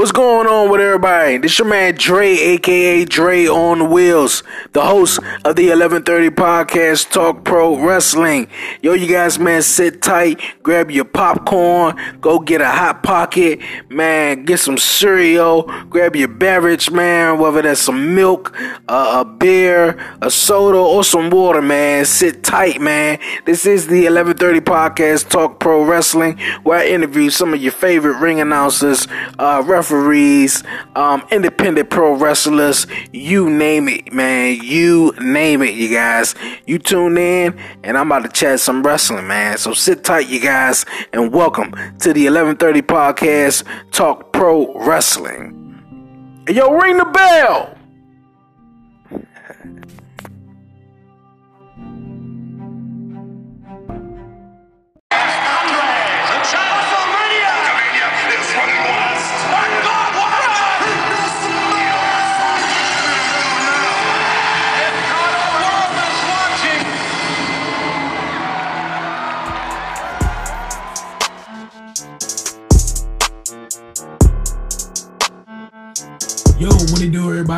[0.00, 1.36] What's going on with everybody?
[1.36, 4.42] This your man Dre, aka Dre on Wheels,
[4.72, 8.48] the host of the 1130 podcast Talk Pro Wrestling.
[8.80, 14.46] Yo, you guys, man, sit tight, grab your popcorn, go get a hot pocket, man,
[14.46, 18.56] get some cereal, grab your beverage, man, whether that's some milk,
[18.88, 22.06] uh, a beer, a soda, or some water, man.
[22.06, 23.18] Sit tight, man.
[23.44, 28.18] This is the 1130 podcast Talk Pro Wrestling, where I interview some of your favorite
[28.18, 29.06] ring announcers,
[29.38, 34.58] uh, um, independent pro wrestlers, you name it, man.
[34.62, 36.34] You name it, you guys.
[36.66, 39.58] You tune in, and I'm about to chat some wrestling, man.
[39.58, 45.56] So sit tight, you guys, and welcome to the 1130 podcast, Talk Pro Wrestling.
[46.48, 47.76] Yo, ring the bell.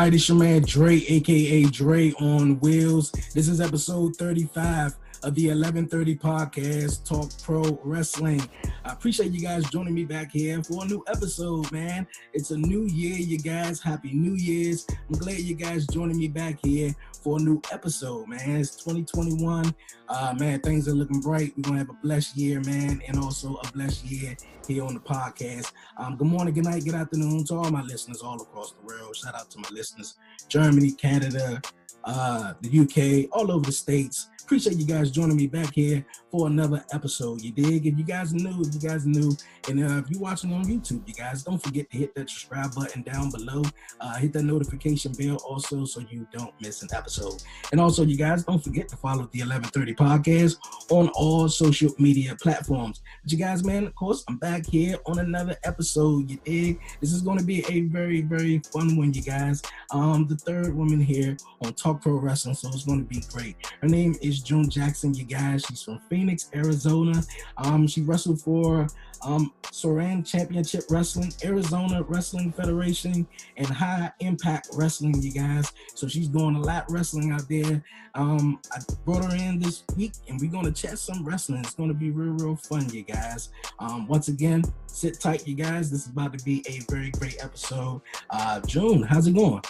[0.03, 0.17] Everybody?
[0.17, 3.11] This your man Dre, aka Dre on Wheels.
[3.33, 8.41] This is episode 35 of the 1130 podcast, Talk Pro Wrestling.
[8.83, 12.05] I appreciate you guys joining me back here for a new episode, man.
[12.33, 13.81] It's a new year, you guys.
[13.81, 14.85] Happy New Year's.
[15.07, 18.57] I'm glad you guys joining me back here for a new episode, man.
[18.57, 19.73] It's 2021.
[20.09, 21.53] Uh, man, things are looking bright.
[21.55, 24.35] We're gonna have a blessed year, man, and also a blessed year
[24.67, 25.71] here on the podcast.
[25.97, 29.15] Um, good morning, good night, good afternoon to all my listeners all across the world.
[29.15, 30.15] Shout out to my listeners,
[30.49, 31.61] Germany, Canada,
[32.03, 34.29] uh, the UK, all over the states.
[34.43, 37.41] Appreciate you guys joining me back here for another episode.
[37.41, 37.87] You dig?
[37.87, 39.31] If you guys new, if you guys new,
[39.69, 42.75] and uh, if you're watching on YouTube, you guys don't forget to hit that subscribe
[42.75, 43.61] button down below.
[44.01, 47.41] Uh, hit that notification bell also so you don't miss an episode.
[47.71, 50.57] And also, you guys don't forget to follow the 1130 podcast
[50.91, 53.01] on all social media platforms.
[53.23, 56.29] But you guys, man, of course, I'm back here on another episode.
[56.29, 56.81] You dig?
[56.99, 59.61] This is going to be a very, very fun one, you guys.
[59.91, 63.55] Um, the third woman here on Talk Pro Wrestling, so it's going to be great.
[63.81, 65.63] Her name is June Jackson, you guys.
[65.67, 67.23] She's from Phoenix, Arizona.
[67.57, 68.87] Um, she wrestled for
[69.23, 73.27] um, Soran Championship Wrestling, Arizona Wrestling Federation,
[73.57, 75.71] and High Impact Wrestling, you guys.
[75.95, 77.83] So she's doing a lot wrestling out there.
[78.15, 81.59] Um, I brought her in this week, and we're gonna chat some wrestling.
[81.61, 83.49] It's gonna be real, real fun, you guys.
[83.79, 85.89] Um, once again, sit tight, you guys.
[85.89, 88.01] This is about to be a very great episode.
[88.29, 89.61] Uh, June, how's it going?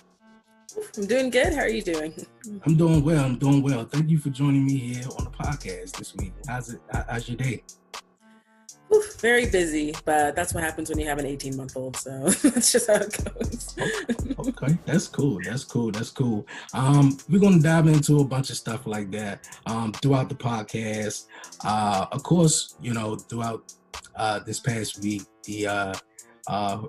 [0.97, 1.53] I'm doing good.
[1.53, 2.13] How are you doing?
[2.65, 3.25] I'm doing well.
[3.25, 3.85] I'm doing well.
[3.85, 6.33] Thank you for joining me here on the podcast this week.
[6.47, 6.81] How's it?
[7.09, 7.63] How's your day?
[8.93, 11.95] Oof, very busy, but that's what happens when you have an 18 month old.
[11.97, 13.75] So that's just how it goes.
[13.79, 14.49] okay.
[14.49, 15.39] okay, that's cool.
[15.43, 15.91] That's cool.
[15.91, 16.45] That's cool.
[16.73, 21.27] Um, we're gonna dive into a bunch of stuff like that um, throughout the podcast.
[21.63, 23.73] Uh, of course, you know, throughout
[24.15, 25.93] uh, this past week, the uh,
[26.47, 26.83] uh,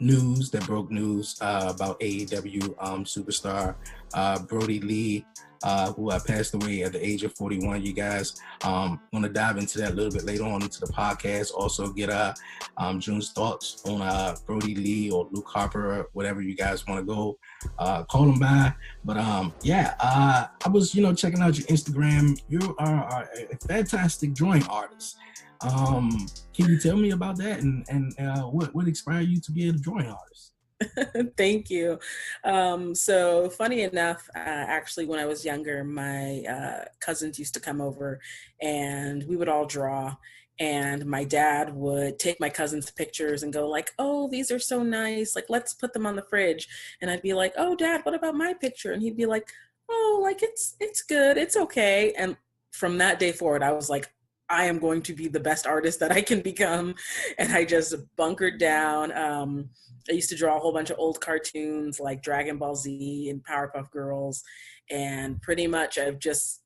[0.00, 3.74] news that broke news uh, about AEW um, superstar
[4.14, 5.26] uh, Brodie Lee,
[5.62, 7.82] uh, who passed away at the age of 41.
[7.82, 10.86] You guys um, want to dive into that a little bit later on into the
[10.86, 11.52] podcast.
[11.54, 12.32] Also, get uh,
[12.78, 17.04] um, June's thoughts on uh, Brodie Lee or Luke Harper, whatever you guys want to
[17.04, 17.38] go
[17.78, 18.74] uh, call them by.
[19.04, 22.40] But um, yeah, uh, I was you know checking out your Instagram.
[22.48, 25.18] You are, are a fantastic drawing artist.
[25.62, 29.52] Um, can you tell me about that and and uh, what what inspired you to
[29.52, 30.52] be a drawing artist?
[31.36, 31.98] Thank you.
[32.44, 37.60] Um, so funny enough, uh, actually, when I was younger, my uh, cousins used to
[37.60, 38.20] come over,
[38.62, 40.16] and we would all draw.
[40.58, 44.82] And my dad would take my cousins' pictures and go like, "Oh, these are so
[44.82, 45.34] nice.
[45.34, 46.68] Like, let's put them on the fridge."
[47.00, 49.48] And I'd be like, "Oh, Dad, what about my picture?" And he'd be like,
[49.90, 51.36] "Oh, like it's it's good.
[51.38, 52.36] It's okay." And
[52.72, 54.10] from that day forward, I was like,
[54.50, 56.96] I am going to be the best artist that I can become.
[57.38, 59.16] And I just bunkered down.
[59.16, 59.70] Um,
[60.08, 63.44] I used to draw a whole bunch of old cartoons like Dragon Ball Z and
[63.44, 64.42] Powerpuff Girls.
[64.90, 66.62] And pretty much I've just,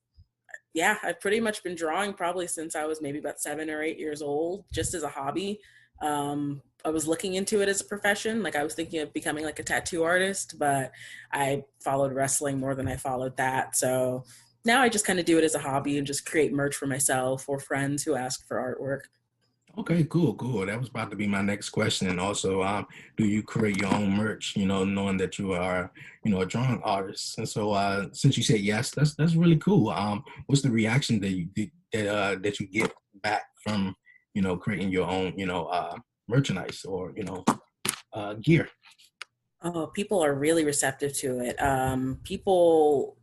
[0.72, 3.98] yeah, I've pretty much been drawing probably since I was maybe about seven or eight
[3.98, 5.60] years old, just as a hobby.
[6.02, 8.42] Um, I was looking into it as a profession.
[8.42, 10.92] Like I was thinking of becoming like a tattoo artist, but
[11.32, 13.76] I followed wrestling more than I followed that.
[13.76, 14.24] So
[14.64, 16.86] now I just kind of do it as a hobby and just create merch for
[16.86, 19.02] myself or friends who ask for artwork.
[19.76, 20.64] Okay, cool, cool.
[20.64, 22.08] That was about to be my next question.
[22.08, 24.54] And also, um, do you create your own merch?
[24.54, 25.90] You know, knowing that you are,
[26.24, 27.38] you know, a drawing artist.
[27.38, 29.90] And so, uh, since you said yes, that's that's really cool.
[29.90, 31.48] Um, what's the reaction that you
[31.92, 33.96] that uh, that you get back from,
[34.32, 35.96] you know, creating your own, you know, uh,
[36.28, 37.44] merchandise or you know,
[38.12, 38.68] uh, gear?
[39.60, 41.60] Oh, people are really receptive to it.
[41.60, 43.16] Um, people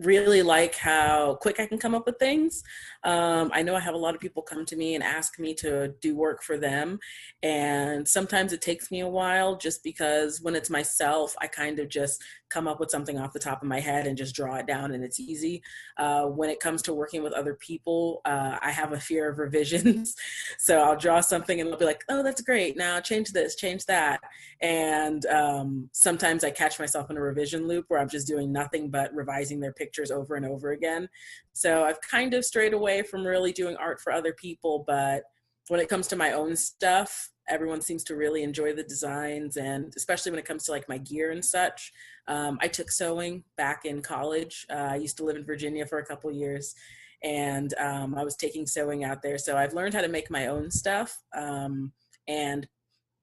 [0.00, 2.62] really like how quick I can come up with things.
[3.04, 5.54] Um, I know I have a lot of people come to me and ask me
[5.54, 6.98] to do work for them.
[7.42, 11.88] And sometimes it takes me a while just because when it's myself, I kind of
[11.88, 14.66] just come up with something off the top of my head and just draw it
[14.66, 15.62] down and it's easy.
[15.96, 19.38] Uh, when it comes to working with other people, uh, I have a fear of
[19.38, 20.16] revisions.
[20.58, 22.76] so I'll draw something and they'll be like, oh, that's great.
[22.76, 24.20] Now change this, change that.
[24.60, 28.90] And um, sometimes I catch myself in a revision loop where I'm just doing nothing
[28.90, 31.08] but revising their pictures over and over again.
[31.52, 35.22] So I've kind of strayed away from really doing art for other people, but
[35.68, 39.92] when it comes to my own stuff, everyone seems to really enjoy the designs and
[39.96, 41.92] especially when it comes to like my gear and such
[42.30, 45.98] um, i took sewing back in college uh, i used to live in virginia for
[45.98, 46.74] a couple years
[47.22, 50.46] and um, i was taking sewing out there so i've learned how to make my
[50.46, 51.92] own stuff um,
[52.26, 52.66] and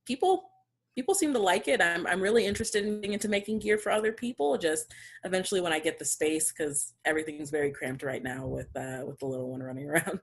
[0.06, 0.51] people
[0.98, 1.80] people seem to like it.
[1.80, 4.57] I'm I'm really interested in getting into making gear for other people.
[4.57, 4.92] Just
[5.24, 9.19] eventually when I get the space, because everything's very cramped right now with uh, with
[9.19, 10.19] the little one running around.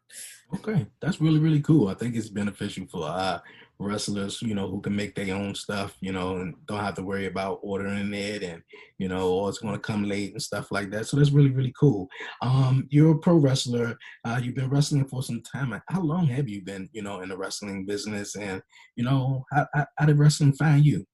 [0.57, 1.89] Okay, that's really really cool.
[1.89, 3.39] I think it's beneficial for uh,
[3.79, 7.03] wrestlers, you know, who can make their own stuff, you know, and don't have to
[7.03, 8.63] worry about ordering it and,
[8.99, 11.07] you know, or it's going to come late and stuff like that.
[11.07, 12.09] So that's really, really cool.
[12.43, 13.97] Um, you're a pro wrestler.
[14.25, 15.81] Uh, you've been wrestling for some time.
[15.89, 18.37] How long have you been, you know, in the wrestling business?
[18.37, 18.63] And,
[18.97, 21.05] you know, how, how, how did wrestling find you?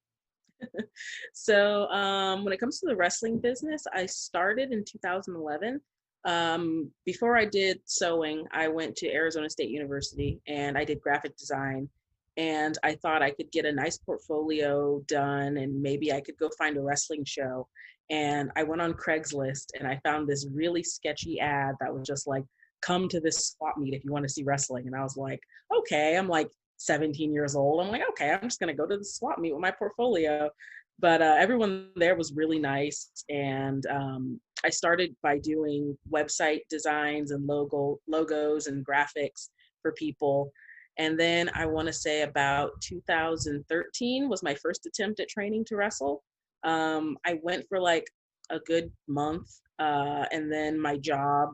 [1.32, 5.80] so um, when it comes to the wrestling business, I started in 2011
[6.24, 11.36] um, before I did sewing, I went to Arizona State University and I did graphic
[11.36, 11.88] design
[12.36, 16.48] and I thought I could get a nice portfolio done and maybe I could go
[16.56, 17.66] find a wrestling show.
[18.10, 22.26] And I went on Craigslist and I found this really sketchy ad that was just
[22.26, 22.44] like,
[22.82, 24.86] come to this swap meet if you want to see wrestling.
[24.86, 25.40] And I was like,
[25.76, 26.48] okay, I'm like
[26.78, 27.84] 17 years old.
[27.84, 30.50] I'm like, okay, I'm just going to go to the swap meet with my portfolio.
[30.98, 33.10] But uh, everyone there was really nice.
[33.28, 39.48] And um, I started by doing website designs and logo logos and graphics
[39.82, 40.52] for people.
[40.98, 45.76] And then I want to say about 2013 was my first attempt at training to
[45.76, 46.22] wrestle.
[46.64, 48.06] Um, I went for like
[48.50, 49.48] a good month,
[49.78, 51.50] uh, and then my job,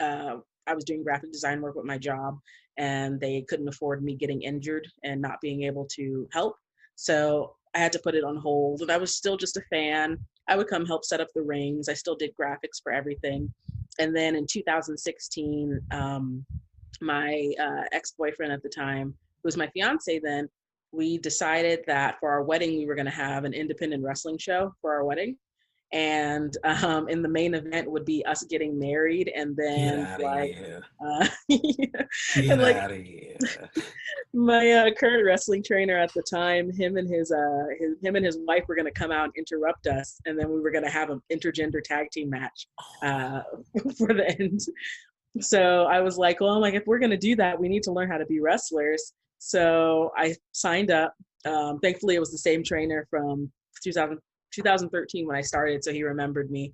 [0.00, 0.36] uh,
[0.66, 2.38] I was doing graphic design work with my job,
[2.76, 6.56] and they couldn't afford me getting injured and not being able to help.
[6.96, 10.18] So I had to put it on hold, and I was still just a fan.
[10.48, 11.88] I would come help set up the rings.
[11.88, 13.52] I still did graphics for everything.
[13.98, 16.44] And then in 2016, um,
[17.00, 20.48] my uh, ex-boyfriend at the time, who was my fiance then,
[20.92, 24.74] we decided that for our wedding we were going to have an independent wrestling show
[24.80, 25.36] for our wedding.
[25.90, 30.54] And um, in the main event would be us getting married and then like
[31.06, 31.26] uh,
[32.36, 33.40] and like
[34.34, 38.26] my uh, current wrestling trainer at the time him and his uh his, him and
[38.26, 40.84] his wife were going to come out and interrupt us and then we were going
[40.84, 42.68] to have an intergender tag team match
[43.02, 43.40] uh,
[43.96, 44.60] for the end
[45.40, 47.82] so I was like, well, I'm like, if we're going to do that, we need
[47.84, 49.12] to learn how to be wrestlers.
[49.38, 51.14] So I signed up.
[51.46, 53.50] Um, thankfully, it was the same trainer from
[53.82, 54.18] 2000,
[54.52, 56.72] 2013 when I started, so he remembered me.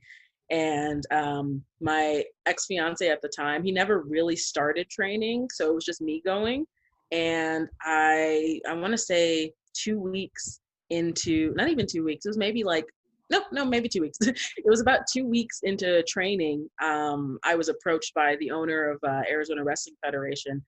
[0.51, 5.75] And um, my ex fiance at the time, he never really started training, so it
[5.75, 6.67] was just me going.
[7.13, 12.39] And I, I want to say two weeks into, not even two weeks, it was
[12.39, 12.87] maybe like
[13.31, 14.19] no, no, maybe two weeks.
[14.21, 16.69] it was about two weeks into training.
[16.83, 20.65] Um, I was approached by the owner of uh, Arizona Wrestling Federation,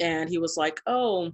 [0.00, 1.30] and he was like, "Oh,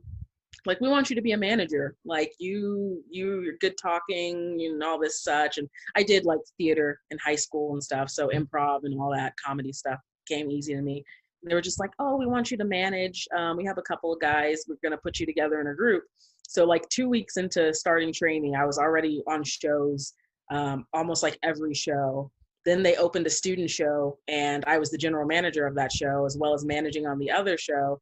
[0.67, 1.97] like we want you to be a manager.
[2.05, 7.01] Like you, you, you're good talking, and all this such." And I did like theater
[7.11, 10.83] in high school and stuff, so improv and all that comedy stuff came easy to
[10.83, 11.03] me.
[11.43, 13.27] And they were just like, "Oh, we want you to manage.
[13.35, 14.65] Um, we have a couple of guys.
[14.69, 16.05] We're gonna put you together in a group."
[16.49, 20.13] So like two weeks into starting training, I was already on shows
[20.51, 22.31] um, almost like every show.
[22.65, 26.25] Then they opened a student show, and I was the general manager of that show
[26.27, 28.01] as well as managing on the other show.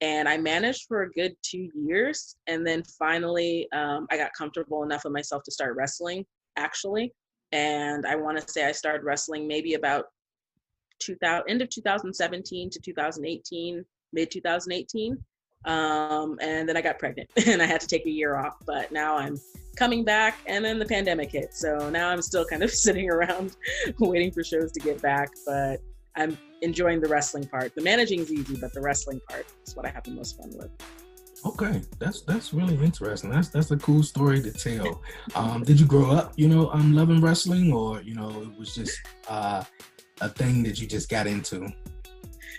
[0.00, 2.36] And I managed for a good two years.
[2.46, 6.24] And then finally, um, I got comfortable enough with myself to start wrestling,
[6.56, 7.12] actually.
[7.52, 10.06] And I want to say I started wrestling maybe about
[11.00, 15.18] 2000, end of 2017 to 2018, mid 2018.
[15.64, 18.54] Um, and then I got pregnant and I had to take a year off.
[18.66, 19.36] But now I'm
[19.78, 21.54] coming back, and then the pandemic hit.
[21.54, 23.56] So now I'm still kind of sitting around
[23.98, 25.30] waiting for shows to get back.
[25.46, 25.80] But
[26.16, 27.74] I'm enjoying the wrestling part.
[27.74, 30.50] The managing is easy, but the wrestling part is what I have the most fun
[30.56, 30.70] with.
[31.46, 33.30] Okay, that's that's really interesting.
[33.30, 35.00] That's that's a cool story to tell.
[35.36, 38.74] Um, did you grow up, you know, um, loving wrestling, or you know, it was
[38.74, 39.62] just uh,
[40.20, 41.68] a thing that you just got into?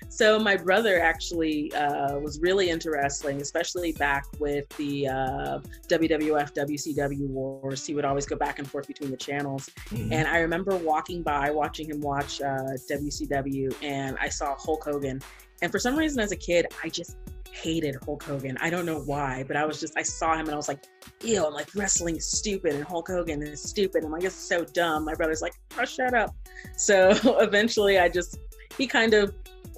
[0.10, 6.54] So my brother actually uh, was really into wrestling, especially back with the uh, WWF,
[6.54, 7.86] WCW wars.
[7.86, 9.70] He would always go back and forth between the channels.
[9.90, 10.12] Mm-hmm.
[10.12, 15.22] And I remember walking by, watching him watch uh, WCW, and I saw Hulk Hogan.
[15.62, 17.18] And for some reason, as a kid, I just
[17.52, 18.58] hated Hulk Hogan.
[18.62, 20.84] I don't know why, but I was just I saw him and I was like,
[21.22, 24.04] ew, I'm like wrestling stupid and Hulk Hogan is stupid.
[24.04, 25.06] I'm like, it's so dumb.
[25.06, 26.36] My brother's like, oh shut up.
[26.78, 27.10] So
[27.42, 28.38] eventually I just
[28.78, 29.34] he kind of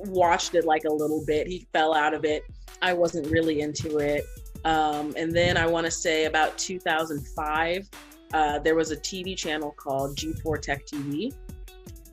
[0.08, 1.48] watched it like a little bit.
[1.48, 2.44] He fell out of it.
[2.82, 4.26] I wasn't really into it.
[4.64, 7.90] Um, and then I want to say about 2005,
[8.34, 11.34] uh, there was a TV channel called G4 Tech TV,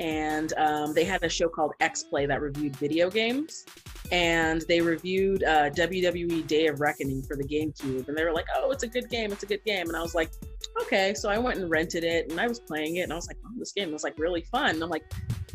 [0.00, 3.64] and um, they had a show called X Play that reviewed video games
[4.10, 8.46] and they reviewed uh, WWE Day of Reckoning for the GameCube, and they were like,
[8.56, 9.32] "Oh, it's a good game.
[9.32, 10.30] It's a good game." And I was like,
[10.82, 13.26] "Okay." So I went and rented it, and I was playing it, and I was
[13.26, 15.04] like, "Oh, this game was like really fun." And I'm like,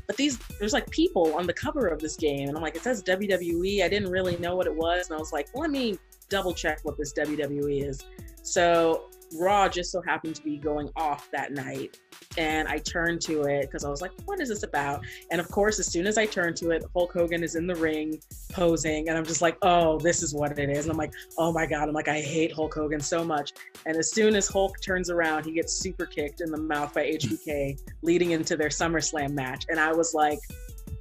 [0.07, 2.83] "But these, there's like people on the cover of this game," and I'm like, "It
[2.83, 5.97] says WWE." I didn't really know what it was, and I was like, "Let me
[6.29, 8.05] double check what this WWE is."
[8.41, 9.09] So
[9.39, 11.99] Raw just so happened to be going off that night.
[12.37, 15.05] And I turned to it because I was like, what is this about?
[15.31, 17.75] And of course, as soon as I turned to it, Hulk Hogan is in the
[17.75, 18.19] ring
[18.51, 19.09] posing.
[19.09, 20.85] And I'm just like, oh, this is what it is.
[20.85, 21.87] And I'm like, oh my God.
[21.87, 23.53] I'm like, I hate Hulk Hogan so much.
[23.85, 27.05] And as soon as Hulk turns around, he gets super kicked in the mouth by
[27.05, 29.65] HBK, leading into their SummerSlam match.
[29.69, 30.39] And I was like,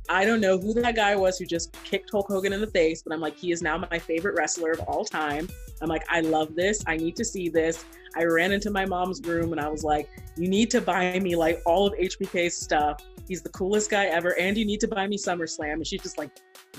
[0.08, 3.02] I don't know who that guy was who just kicked Hulk Hogan in the face,
[3.02, 5.48] but I'm like, he is now my favorite wrestler of all time.
[5.80, 6.82] I'm like, I love this.
[6.86, 7.84] I need to see this.
[8.16, 11.36] I ran into my mom's room and I was like, you need to buy me
[11.36, 13.00] like all of HBK's stuff.
[13.28, 14.38] He's the coolest guy ever.
[14.38, 15.74] And you need to buy me SummerSlam.
[15.74, 16.30] And she's just like,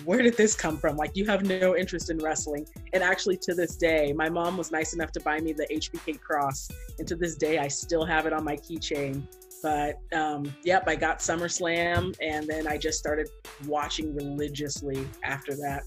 [0.05, 0.97] where did this come from?
[0.97, 2.67] Like, you have no interest in wrestling.
[2.93, 6.19] And actually, to this day, my mom was nice enough to buy me the HBK
[6.19, 6.69] cross.
[6.99, 9.27] And to this day, I still have it on my keychain.
[9.61, 12.15] But um, yep, I got SummerSlam.
[12.21, 13.29] And then I just started
[13.65, 15.83] watching religiously after that.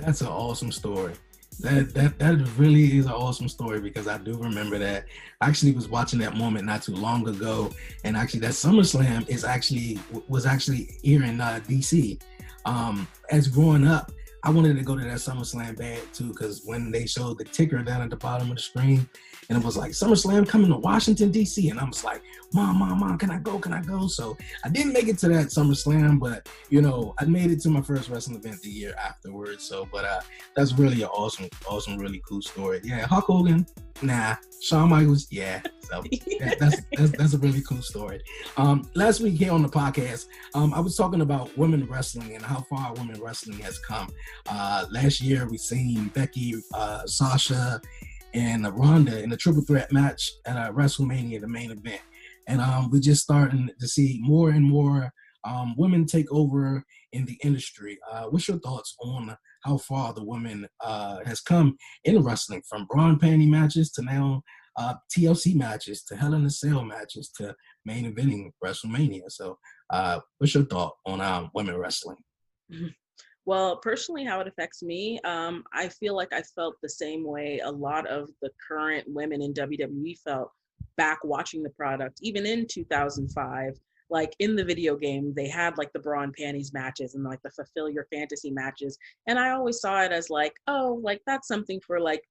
[0.00, 1.14] That's an awesome story.
[1.60, 5.06] That that that really is an awesome story because I do remember that.
[5.40, 7.70] I actually was watching that moment not too long ago,
[8.04, 12.20] and actually that SummerSlam is actually was actually here in uh, DC.
[12.66, 14.10] Um, as growing up,
[14.42, 17.82] I wanted to go to that SummerSlam bad too, because when they showed the ticker
[17.82, 19.08] down at the bottom of the screen,
[19.48, 22.22] and it was like SummerSlam coming to Washington D.C., and I was like,
[22.52, 23.58] "Mom, mom, mom, can I go?
[23.58, 27.24] Can I go?" So I didn't make it to that SummerSlam, but you know, I
[27.24, 29.64] made it to my first wrestling event the year afterwards.
[29.64, 30.20] So, but uh,
[30.56, 32.80] that's really an awesome, awesome, really cool story.
[32.84, 33.66] Yeah, Hulk Hogan,
[34.02, 34.36] nah.
[34.64, 35.60] Shawn Michaels, yeah.
[35.82, 36.02] So
[36.40, 38.22] that, that's, that's that's a really cool story.
[38.56, 42.42] Um, last week here on the podcast, um, I was talking about women wrestling and
[42.42, 44.08] how far women wrestling has come.
[44.48, 47.80] Uh, last year we seen Becky, uh, Sasha,
[48.34, 52.02] and Ronda in a triple threat match at uh, WrestleMania, the main event.
[52.48, 55.12] And um, we're just starting to see more and more
[55.44, 57.98] um, women take over in the industry.
[58.10, 62.86] Uh, what's your thoughts on how far the women uh, has come in wrestling, from
[62.86, 64.42] brawn panty matches to now
[64.76, 69.30] uh, TLC matches to Hell in a Cell matches to main eventing WrestleMania?
[69.30, 69.58] So,
[69.90, 72.18] uh, what's your thought on um, women wrestling?
[73.46, 77.60] Well, personally, how it affects me, um, I feel like I felt the same way
[77.62, 80.50] a lot of the current women in WWE felt
[80.96, 83.78] back watching the product, even in 2005.
[84.10, 87.40] Like in the video game, they had like the bra and panties matches and like
[87.42, 88.98] the fulfill your fantasy matches.
[89.26, 92.22] And I always saw it as like, oh, like that's something for like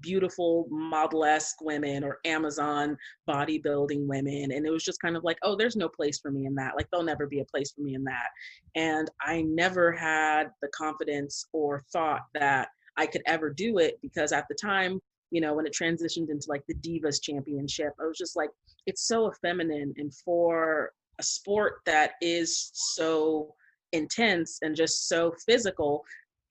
[0.00, 2.96] beautiful model-esque women or Amazon
[3.28, 4.52] bodybuilding women.
[4.52, 6.74] And it was just kind of like, oh, there's no place for me in that.
[6.76, 8.28] Like there'll never be a place for me in that.
[8.74, 14.32] And I never had the confidence or thought that I could ever do it because
[14.32, 15.00] at the time,
[15.30, 18.50] you know, when it transitioned into like the Divas Championship, I was just like,
[18.86, 19.94] it's so feminine.
[19.98, 23.54] And for a sport that is so
[23.92, 26.04] intense and just so physical,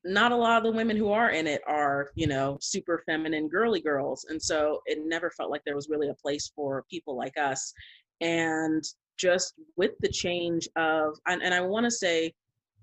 [0.08, 3.48] not a lot of the women who are in it are, you know, super feminine
[3.48, 4.26] girly girls.
[4.30, 7.74] And so it never felt like there was really a place for people like us.
[8.22, 8.84] And
[9.18, 12.34] just with the change of, and, and I want to say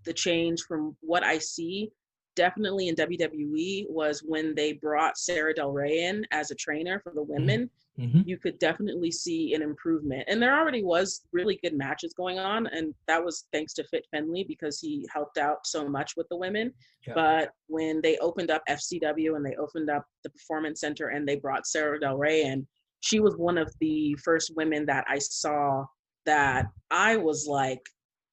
[0.04, 1.90] the change from what I see
[2.36, 7.12] definitely in WWE was when they brought Sarah Del Rey in as a trainer for
[7.14, 7.32] the mm-hmm.
[7.32, 8.20] women mm-hmm.
[8.24, 10.24] you could definitely see an improvement.
[10.28, 14.06] And there already was really good matches going on, and that was thanks to Fit
[14.10, 16.72] Finlay because he helped out so much with the women.
[17.06, 17.14] Yeah.
[17.14, 21.36] But when they opened up FCW and they opened up the Performance Center and they
[21.36, 22.66] brought Sarah Del Rey in,
[23.00, 25.84] she was one of the first women that I saw
[26.26, 27.82] that I was like,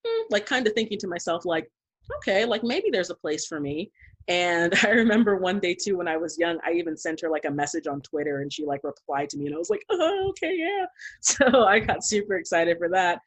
[0.06, 1.70] hmm, like kind of thinking to myself, like,
[2.18, 3.92] okay, like maybe there's a place for me.
[4.28, 7.46] And I remember one day too when I was young, I even sent her like
[7.46, 10.28] a message on Twitter and she like replied to me and I was like, oh,
[10.30, 10.86] okay, yeah.
[11.22, 13.20] So I got super excited for that.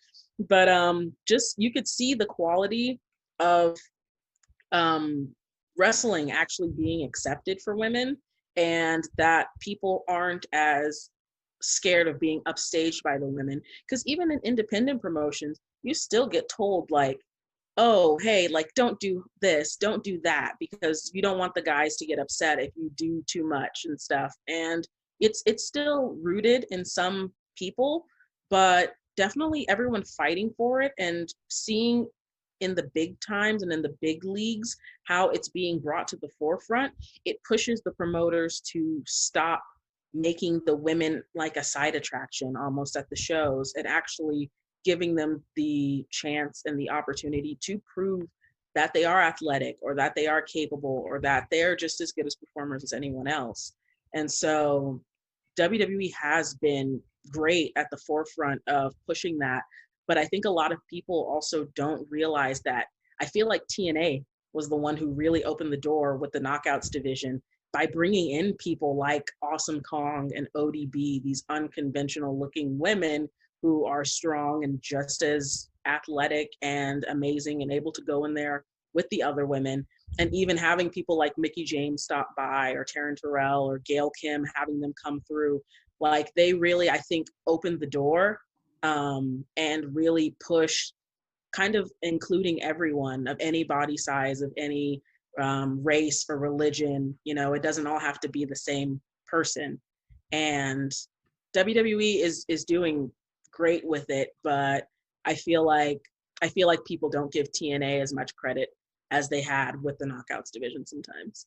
[0.48, 3.00] But um just you could see the quality
[3.40, 3.78] of
[4.72, 5.28] um,
[5.78, 8.16] wrestling actually being accepted for women
[8.56, 11.10] and that people aren't as
[11.62, 16.48] scared of being upstaged by the women because even in independent promotions you still get
[16.48, 17.18] told like
[17.76, 21.96] oh hey like don't do this don't do that because you don't want the guys
[21.96, 24.34] to get upset if you do too much and stuff.
[24.48, 24.86] And
[25.20, 28.04] it's it's still rooted in some people
[28.50, 32.06] but definitely everyone fighting for it and seeing
[32.60, 36.28] in the big times and in the big leagues how it's being brought to the
[36.38, 36.92] forefront
[37.24, 39.62] it pushes the promoters to stop
[40.14, 43.74] making the women like a side attraction almost at the shows.
[43.76, 44.50] And actually
[44.84, 48.22] giving them the chance and the opportunity to prove
[48.74, 52.26] that they are athletic or that they are capable or that they're just as good
[52.26, 53.72] as performers as anyone else.
[54.14, 55.00] And so
[55.58, 57.00] WWE has been
[57.30, 59.62] great at the forefront of pushing that.
[60.06, 62.86] But I think a lot of people also don't realize that.
[63.20, 66.90] I feel like TNA was the one who really opened the door with the knockouts
[66.90, 73.28] division by bringing in people like Awesome Kong and ODB, these unconventional looking women
[73.64, 78.62] who are strong and just as athletic and amazing and able to go in there
[78.92, 79.86] with the other women.
[80.18, 84.44] And even having people like Mickie James stop by or Taryn Terrell or Gail Kim
[84.54, 85.62] having them come through,
[85.98, 88.38] like they really, I think, opened the door
[88.82, 90.90] um, and really push
[91.52, 95.00] kind of including everyone of any body size, of any
[95.40, 97.18] um, race or religion.
[97.24, 99.80] You know, it doesn't all have to be the same person.
[100.32, 100.92] And
[101.56, 103.10] WWE is is doing
[103.54, 104.86] great with it, but
[105.24, 106.00] I feel like
[106.42, 108.70] I feel like people don't give TNA as much credit
[109.10, 111.46] as they had with the knockouts division sometimes.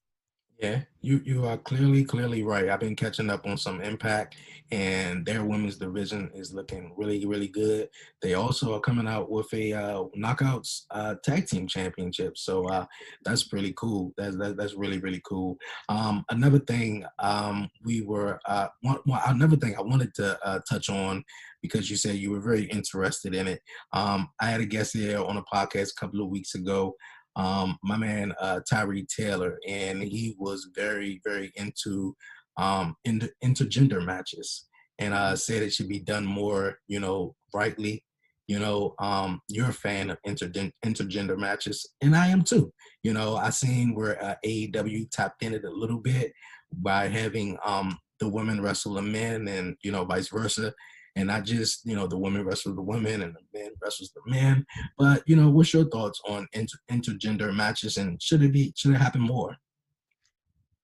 [0.59, 2.67] Yeah, you you are clearly clearly right.
[2.67, 4.35] I've been catching up on some Impact,
[4.71, 7.89] and their women's division is looking really really good.
[8.23, 12.87] They also are coming out with a uh, knockouts uh, tag team championship, so uh,
[13.23, 14.13] that's pretty cool.
[14.17, 15.57] That's that, that's really really cool.
[15.89, 20.59] Um, another thing um, we were uh, one, one, another thing I wanted to uh,
[20.67, 21.23] touch on
[21.61, 23.61] because you said you were very interested in it.
[23.93, 26.95] Um, I had a guest here on a podcast a couple of weeks ago
[27.37, 32.15] um, my man uh, Tyree Taylor, and he was very, very into
[32.57, 34.65] um, inter- intergender matches,
[34.97, 38.03] and uh, said it should be done more, you know, rightly.
[38.47, 42.73] You know, um, you're a fan of inter- intergender matches, and I am too.
[43.03, 46.33] You know, I seen where uh, AEW tapped in it a little bit
[46.71, 50.73] by having um, the women wrestle the men, and you know, vice versa
[51.17, 54.21] and not just you know the women wrestle the women and the men wrestles the
[54.31, 54.65] men.
[54.97, 58.91] But you know, what's your thoughts on inter- intergender matches and should it be should
[58.93, 59.57] it happen more?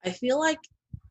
[0.04, 0.58] I feel like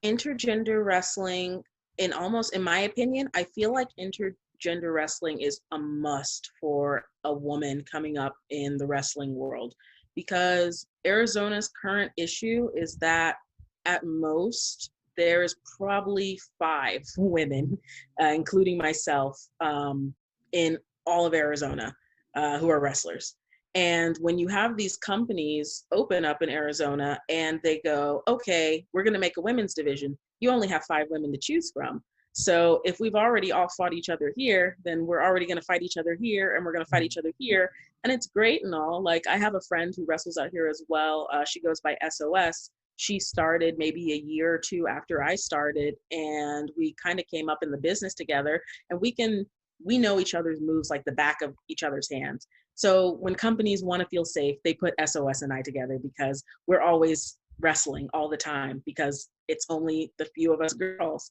[0.04, 1.64] intergender wrestling,
[1.98, 7.34] in almost in my opinion, I feel like intergender wrestling is a must for a
[7.34, 9.74] woman coming up in the wrestling world
[10.16, 13.38] because Arizona's current issue is that
[13.86, 17.78] at most there's probably five women,
[18.22, 20.14] uh, including myself, um,
[20.52, 21.94] in all of Arizona
[22.36, 23.36] uh, who are wrestlers.
[23.76, 29.04] And when you have these companies open up in Arizona and they go, okay, we're
[29.04, 32.04] going to make a women's division, you only have five women to choose from.
[32.34, 35.84] So if we've already all fought each other here, then we're already going to fight
[35.84, 37.72] each other here and we're going to fight each other here.
[38.04, 39.02] And it's great and all.
[39.02, 41.28] Like I have a friend who wrestles out here as well.
[41.32, 45.96] Uh, she goes by SOS she started maybe a year or two after I started,
[46.12, 48.62] and we kind of came up in the business together.
[48.90, 49.46] And we can
[49.84, 52.48] we know each other's moves like the back of each other's hands.
[52.76, 56.82] So when companies want to feel safe, they put SOS and I together because we're
[56.82, 61.30] always wrestling all the time because it's only the few of us girls.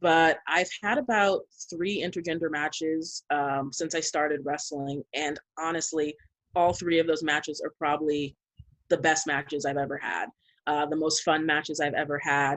[0.00, 6.14] But I've had about three intergender matches um, since I started wrestling, and honestly,
[6.56, 8.34] all three of those matches are probably
[8.88, 10.26] the best matches I've ever had
[10.66, 12.56] uh, the most fun matches I've ever had.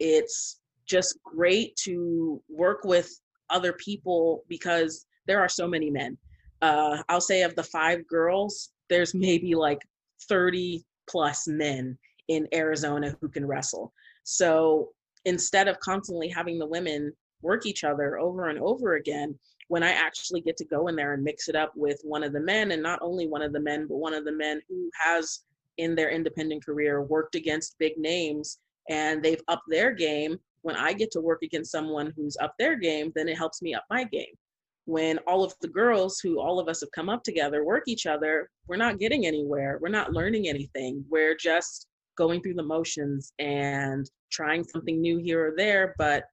[0.00, 3.10] It's just great to work with
[3.50, 6.18] other people because there are so many men.
[6.62, 9.80] Uh, I'll say of the five girls, there's maybe like
[10.28, 13.92] 30 plus men in Arizona who can wrestle.
[14.24, 14.90] So
[15.24, 17.12] instead of constantly having the women
[17.42, 19.38] work each other over and over again,
[19.68, 22.32] when I actually get to go in there and mix it up with one of
[22.32, 24.90] the men, and not only one of the men, but one of the men who
[24.98, 25.40] has
[25.78, 28.58] in their independent career worked against big names
[28.90, 30.36] and they've upped their game.
[30.62, 33.74] When i get to work against someone who's up their game then it helps me
[33.74, 34.34] up my game.
[34.86, 38.06] When all of the girls who all of us have come up together work each
[38.06, 39.78] other we're not getting anywhere.
[39.80, 41.04] We're not learning anything.
[41.10, 46.24] We're just going through the motions and trying something new here or there but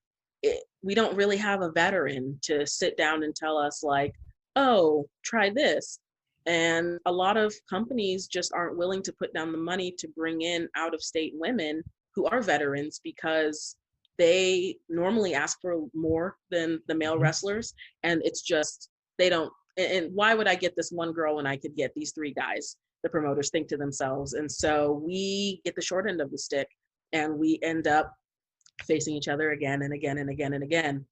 [0.43, 4.13] it, we don't really have a veteran to sit down and tell us like
[4.55, 5.99] oh try this
[6.45, 10.41] And a lot of companies just aren't willing to put down the money to bring
[10.41, 11.83] in out of state women
[12.15, 13.75] who are veterans because
[14.17, 17.23] they normally ask for more than the male mm-hmm.
[17.23, 17.73] wrestlers.
[18.03, 19.51] And it's just, they don't.
[19.77, 22.75] And why would I get this one girl when I could get these three guys?
[23.03, 24.33] The promoters think to themselves.
[24.33, 26.67] And so we get the short end of the stick
[27.13, 28.13] and we end up
[28.85, 31.05] facing each other again and again and again and again.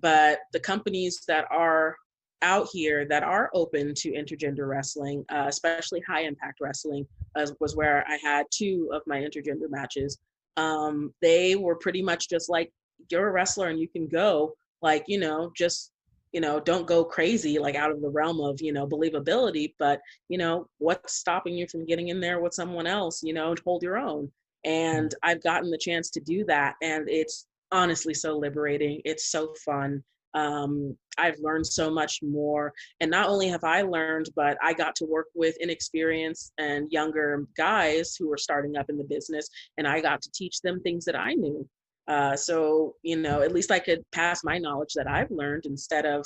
[0.00, 1.96] But the companies that are
[2.42, 7.76] out here that are open to intergender wrestling, uh, especially high impact wrestling, uh, was
[7.76, 10.18] where I had two of my intergender matches.
[10.56, 12.72] Um, they were pretty much just like,
[13.10, 15.92] you're a wrestler and you can go, like, you know, just,
[16.32, 20.00] you know, don't go crazy, like out of the realm of, you know, believability, but,
[20.28, 23.60] you know, what's stopping you from getting in there with someone else, you know, and
[23.60, 24.30] hold your own?
[24.64, 26.74] And I've gotten the chance to do that.
[26.82, 29.00] And it's honestly so liberating.
[29.04, 30.02] It's so fun.
[30.36, 32.72] Um, I've learned so much more.
[33.00, 37.46] And not only have I learned, but I got to work with inexperienced and younger
[37.56, 41.04] guys who were starting up in the business, and I got to teach them things
[41.06, 41.66] that I knew.
[42.06, 46.06] Uh, so, you know, at least I could pass my knowledge that I've learned instead
[46.06, 46.24] of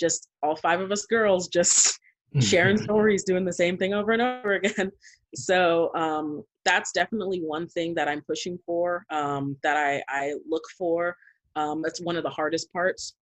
[0.00, 1.98] just all five of us girls just
[2.40, 4.90] sharing stories, doing the same thing over and over again.
[5.34, 10.62] So um, that's definitely one thing that I'm pushing for, um, that I, I look
[10.78, 11.14] for.
[11.54, 13.14] Um, that's one of the hardest parts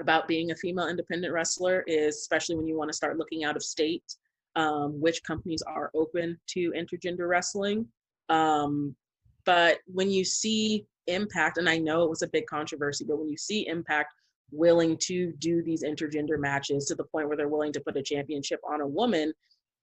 [0.00, 3.56] about being a female independent wrestler is especially when you want to start looking out
[3.56, 4.04] of state
[4.56, 7.86] um, which companies are open to intergender wrestling.
[8.28, 8.96] Um,
[9.44, 13.30] but when you see impact and i know it was a big controversy but when
[13.30, 14.12] you see impact
[14.50, 18.02] willing to do these intergender matches to the point where they're willing to put a
[18.02, 19.32] championship on a woman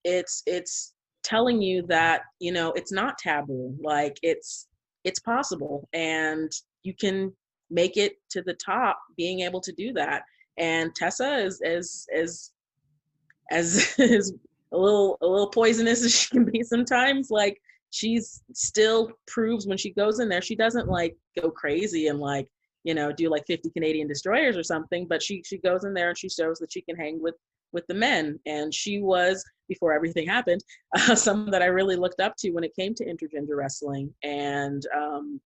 [0.03, 0.93] it's it's
[1.25, 3.75] telling you that you know it's not taboo.
[3.81, 4.67] Like it's
[5.03, 6.51] it's possible and
[6.83, 7.33] you can
[7.69, 10.23] make it to the top being able to do that.
[10.57, 12.51] And tessa is as as
[13.51, 14.33] as is
[14.71, 17.29] a little a little poisonous as she can be sometimes.
[17.29, 22.19] Like she's still proves when she goes in there she doesn't like go crazy and
[22.19, 22.45] like
[22.83, 26.09] you know do like 50 canadian destroyers or something but she she goes in there
[26.09, 27.35] and she shows that she can hang with
[27.75, 28.39] with the men.
[28.47, 30.63] And she was before everything happened
[30.95, 34.11] uh, someone that i really looked up to when it came to intergender wrestling.
[34.23, 35.39] And um,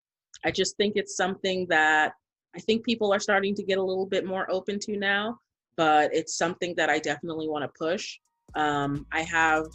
[0.46, 2.14] I just think it's something that
[2.56, 5.40] I think people are starting to get a little bit more open to now,
[5.76, 8.20] but it's something that I definitely want to push.
[8.56, 9.68] Um, I have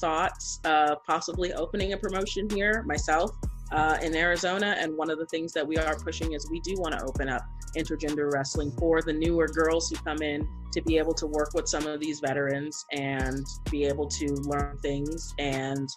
[0.00, 3.30] thoughts of possibly opening a promotion here myself
[3.72, 4.76] uh, in Arizona.
[4.78, 7.28] And one of the things that we are pushing is we do want to open
[7.28, 7.42] up
[7.76, 11.66] intergender wrestling for the newer girls who come in to be able to work with
[11.68, 15.88] some of these veterans and be able to learn things and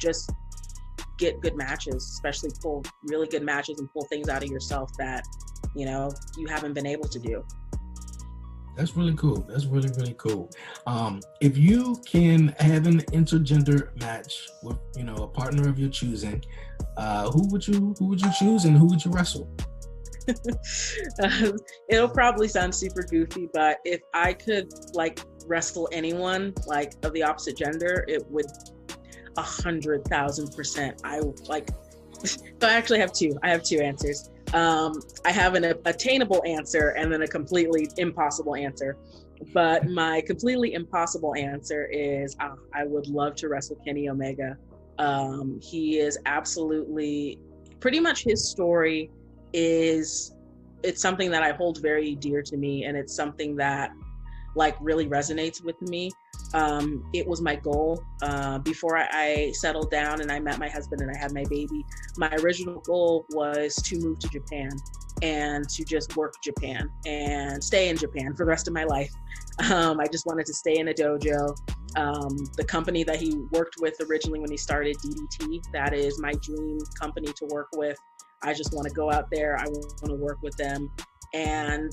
[0.00, 0.30] just
[1.18, 5.24] get good matches, especially pull really good matches and pull things out of yourself that,
[5.74, 7.44] you know, you haven't been able to do.
[8.76, 9.44] That's really cool.
[9.48, 10.50] That's really, really cool.
[10.86, 15.90] Um, if you can have an intergender match with, you know, a partner of your
[15.90, 16.42] choosing,
[16.96, 19.54] uh, who would you who would you choose and who would you wrestle?
[21.22, 21.56] um,
[21.88, 27.22] it'll probably sound super goofy, but if I could like wrestle anyone like of the
[27.22, 28.46] opposite gender, it would
[29.36, 31.00] a hundred thousand percent.
[31.04, 31.70] I like.
[32.24, 33.38] so I actually have two.
[33.42, 34.30] I have two answers.
[34.52, 38.96] Um, I have an attainable answer and then a completely impossible answer.
[39.52, 44.56] But my completely impossible answer is uh, I would love to wrestle Kenny Omega.
[44.98, 47.38] Um, he is absolutely
[47.80, 49.10] pretty much his story
[49.52, 50.34] is
[50.82, 53.90] it's something that I hold very dear to me and it's something that
[54.54, 56.10] like really resonates with me
[56.54, 60.68] um, it was my goal uh, before I, I, settled down and I met my
[60.68, 61.84] husband and I had my baby.
[62.18, 64.70] My original goal was to move to Japan
[65.22, 69.12] and to just work Japan and stay in Japan for the rest of my life.
[69.70, 71.56] Um, I just wanted to stay in a dojo.
[71.96, 76.32] Um, the company that he worked with originally when he started DDT, that is my
[76.42, 77.96] dream company to work with.
[78.42, 79.58] I just want to go out there.
[79.58, 80.90] I want to work with them.
[81.32, 81.92] And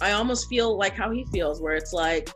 [0.00, 2.30] I almost feel like how he feels, where it's like,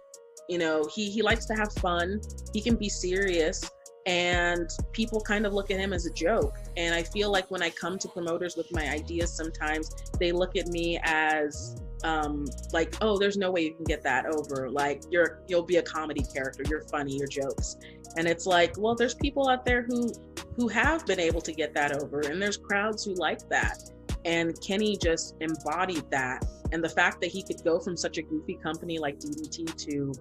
[0.48, 2.20] you know he he likes to have fun
[2.52, 3.62] he can be serious
[4.06, 6.56] and people kind of look at him as a joke.
[6.76, 10.56] And i feel like when i come to promoters with my ideas sometimes they look
[10.56, 14.68] at me as um like oh there's no way you can get that over.
[14.68, 16.64] Like you're you'll be a comedy character.
[16.68, 17.16] You're funny.
[17.16, 17.76] Your jokes.
[18.16, 20.12] And it's like well there's people out there who
[20.56, 23.78] who have been able to get that over and there's crowds who like that.
[24.24, 28.22] And kenny just embodied that and the fact that he could go from such a
[28.22, 30.12] goofy company like ddt to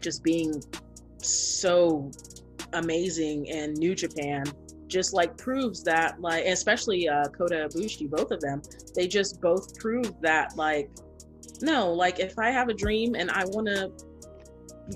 [0.00, 0.62] just being
[1.18, 2.10] so
[2.72, 4.44] amazing in New Japan
[4.88, 8.60] just like proves that like especially uh Kota Ibushi both of them
[8.94, 10.90] they just both prove that like
[11.60, 13.92] no like if I have a dream and I want to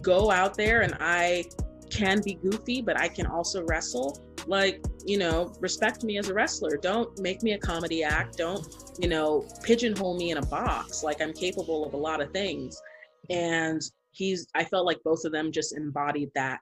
[0.02, 1.44] go out there and I
[1.90, 4.18] can be goofy, but I can also wrestle.
[4.46, 6.76] Like, you know, respect me as a wrestler.
[6.76, 8.36] Don't make me a comedy act.
[8.38, 8.66] Don't,
[8.98, 11.02] you know, pigeonhole me in a box.
[11.02, 12.80] Like, I'm capable of a lot of things.
[13.28, 13.82] And
[14.12, 16.60] he's, I felt like both of them just embodied that.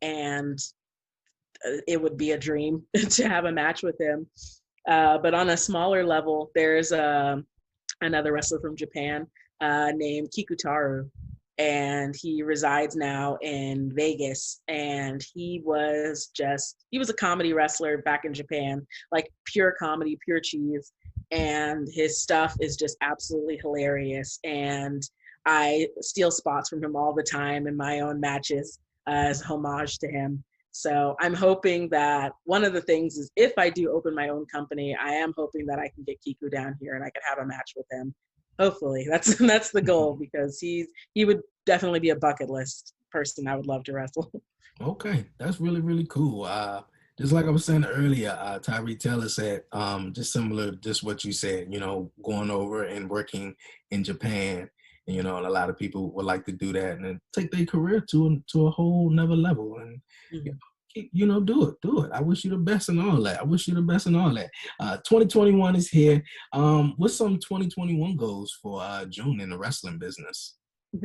[0.00, 0.58] And
[1.66, 4.26] uh, it would be a dream to have a match with him.
[4.88, 7.36] Uh, but on a smaller level, there's uh,
[8.00, 9.26] another wrestler from Japan
[9.60, 11.08] uh, named Kikutaro,
[11.58, 14.60] and he resides now in Vegas.
[14.68, 20.18] And he was just, he was a comedy wrestler back in Japan, like pure comedy,
[20.24, 20.92] pure cheese.
[21.30, 24.38] And his stuff is just absolutely hilarious.
[24.44, 25.02] And
[25.46, 30.08] I steal spots from him all the time in my own matches as homage to
[30.08, 30.42] him.
[30.72, 34.44] So I'm hoping that one of the things is if I do open my own
[34.46, 37.38] company, I am hoping that I can get Kiku down here and I can have
[37.38, 38.12] a match with him
[38.58, 39.06] hopefully.
[39.08, 43.54] That's that's the goal because he's he would definitely be a bucket list person i
[43.56, 44.30] would love to wrestle.
[44.80, 45.24] Okay.
[45.38, 46.44] That's really really cool.
[46.44, 46.82] Uh
[47.16, 51.24] just like i was saying earlier uh tyree taylor said um just similar just what
[51.24, 53.54] you said you know going over and working
[53.92, 54.68] in japan
[55.06, 57.20] and, you know and a lot of people would like to do that and then
[57.32, 60.00] take their career to to a whole another level and
[60.32, 60.46] mm-hmm.
[60.46, 60.58] you know,
[60.94, 62.10] you know, do it, do it.
[62.12, 63.40] I wish you the best and all that.
[63.40, 64.50] I wish you the best and all that.
[64.80, 66.22] Uh, 2021 is here.
[66.52, 70.56] Um, what's some 2021 goals for uh, June in the wrestling business?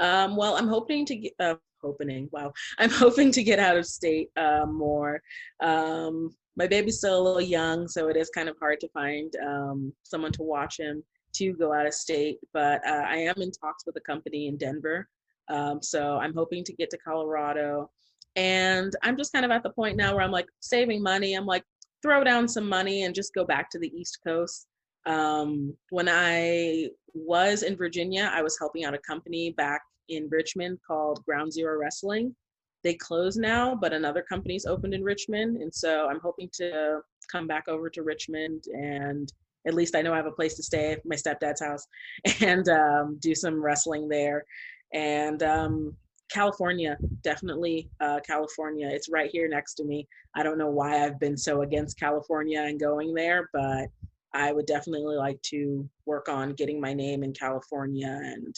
[0.00, 3.86] um, well, I'm hoping to get, uh, hoping, wow, I'm hoping to get out of
[3.86, 5.20] state uh, more.
[5.60, 9.34] Um, my baby's still a little young, so it is kind of hard to find
[9.44, 11.02] um, someone to watch him
[11.34, 12.38] to go out of state.
[12.52, 15.08] But uh, I am in talks with a company in Denver.
[15.48, 17.90] Um, so I'm hoping to get to Colorado.
[18.36, 21.34] And I'm just kind of at the point now where I'm like saving money.
[21.34, 21.64] I'm like,
[22.02, 24.66] throw down some money and just go back to the East Coast.
[25.06, 30.78] Um, when I was in Virginia, I was helping out a company back in Richmond
[30.86, 32.34] called Ground Zero Wrestling.
[32.82, 35.62] They closed now, but another company's opened in Richmond.
[35.62, 39.32] And so I'm hoping to come back over to Richmond and
[39.66, 41.86] at least I know I have a place to stay my stepdad's house
[42.42, 44.44] and um, do some wrestling there.
[44.92, 45.96] And um,
[46.34, 48.88] California, definitely uh, California.
[48.88, 50.08] It's right here next to me.
[50.34, 53.86] I don't know why I've been so against California and going there, but
[54.32, 58.52] I would definitely like to work on getting my name in California and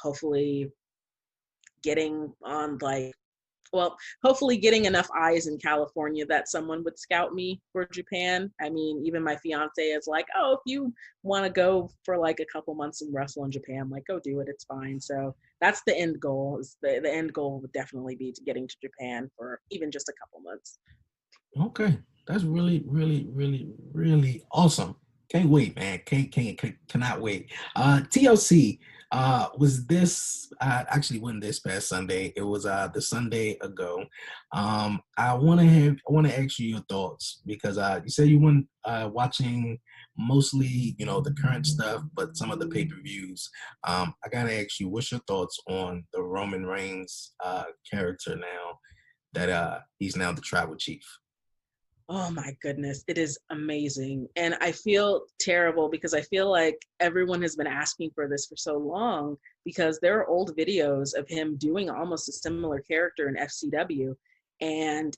[0.00, 0.70] hopefully
[1.82, 3.12] getting on like
[3.72, 8.52] well, hopefully getting enough eyes in California that someone would scout me for Japan.
[8.60, 12.40] I mean, even my fiance is like, oh, if you want to go for like
[12.40, 14.48] a couple months and wrestle in Japan, like, go do it.
[14.48, 15.00] It's fine.
[15.00, 16.58] So that's the end goal.
[16.60, 20.08] Is the, the end goal would definitely be to getting to Japan for even just
[20.08, 20.78] a couple months.
[21.60, 21.98] Okay.
[22.26, 24.96] That's really, really, really, really awesome.
[25.30, 26.00] Can't wait, man.
[26.06, 27.50] Can't, can't, cannot wait.
[27.76, 28.78] Uh, TLC,
[29.14, 32.32] uh, was this uh, actually wasn't this past Sunday?
[32.34, 34.04] It was uh, the Sunday ago.
[34.52, 38.10] Um, I want to have I want to ask you your thoughts because uh, you
[38.10, 39.78] said you went uh, watching
[40.18, 43.48] mostly you know the current stuff, but some of the pay per views.
[43.86, 48.80] Um, I gotta ask you, what's your thoughts on the Roman Reigns uh, character now
[49.32, 51.04] that uh, he's now the tribal chief?
[52.08, 54.28] Oh my goodness, it is amazing.
[54.36, 58.56] And I feel terrible because I feel like everyone has been asking for this for
[58.56, 63.36] so long because there are old videos of him doing almost a similar character in
[63.36, 64.14] FCW.
[64.60, 65.16] And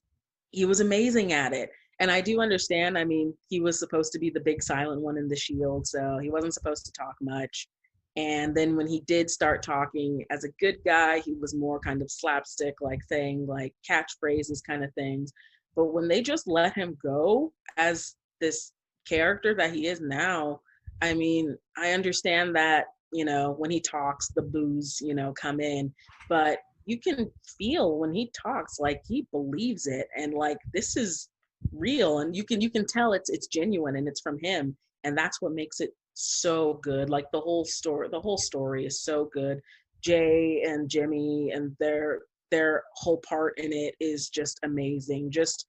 [0.53, 1.71] he was amazing at it.
[1.99, 5.17] And I do understand, I mean, he was supposed to be the big silent one
[5.17, 7.69] in the Shield, so he wasn't supposed to talk much.
[8.17, 12.01] And then when he did start talking as a good guy, he was more kind
[12.01, 15.33] of slapstick, like saying like catchphrases kind of things.
[15.77, 18.73] But when they just let him go as this
[19.07, 20.61] character that he is now,
[21.03, 25.61] I mean, I understand that, you know, when he talks, the boos, you know, come
[25.61, 25.93] in,
[26.29, 31.29] but you can feel when he talks like he believes it and like this is
[31.73, 32.21] real.
[32.21, 34.77] And you can you can tell it's it's genuine and it's from him.
[35.05, 37.11] And that's what makes it so good.
[37.11, 39.61] Like the whole story the whole story is so good.
[40.01, 45.31] Jey and jimmy and their their whole part in it is just amazing.
[45.31, 45.67] Just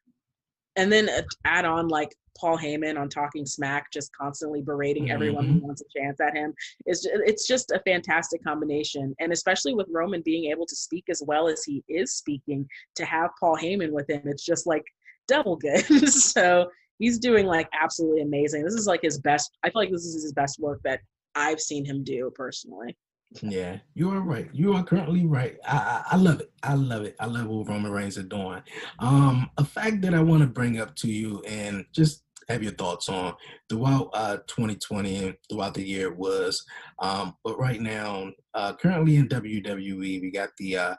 [0.75, 1.09] and then
[1.43, 5.11] add on like Paul Heyman on Talking Smack, just constantly berating mm-hmm.
[5.11, 6.53] everyone who wants a chance at him.
[6.85, 11.23] Is it's just a fantastic combination, and especially with Roman being able to speak as
[11.25, 14.85] well as he is speaking, to have Paul Heyman with him, it's just like
[15.27, 15.83] double good.
[16.09, 18.63] so he's doing like absolutely amazing.
[18.63, 19.57] This is like his best.
[19.63, 21.01] I feel like this is his best work that
[21.35, 22.95] I've seen him do personally.
[23.41, 24.49] Yeah, you are right.
[24.53, 25.57] You are currently right.
[25.67, 26.51] I, I, I love it.
[26.63, 27.15] I love it.
[27.19, 28.61] I love what Roman Reigns are doing.
[28.99, 32.71] Um, a fact that I want to bring up to you and just have your
[32.73, 33.33] thoughts on
[33.67, 36.63] throughout uh 2020 and throughout the year was
[36.99, 40.95] um but right now uh currently in WWE we got the uh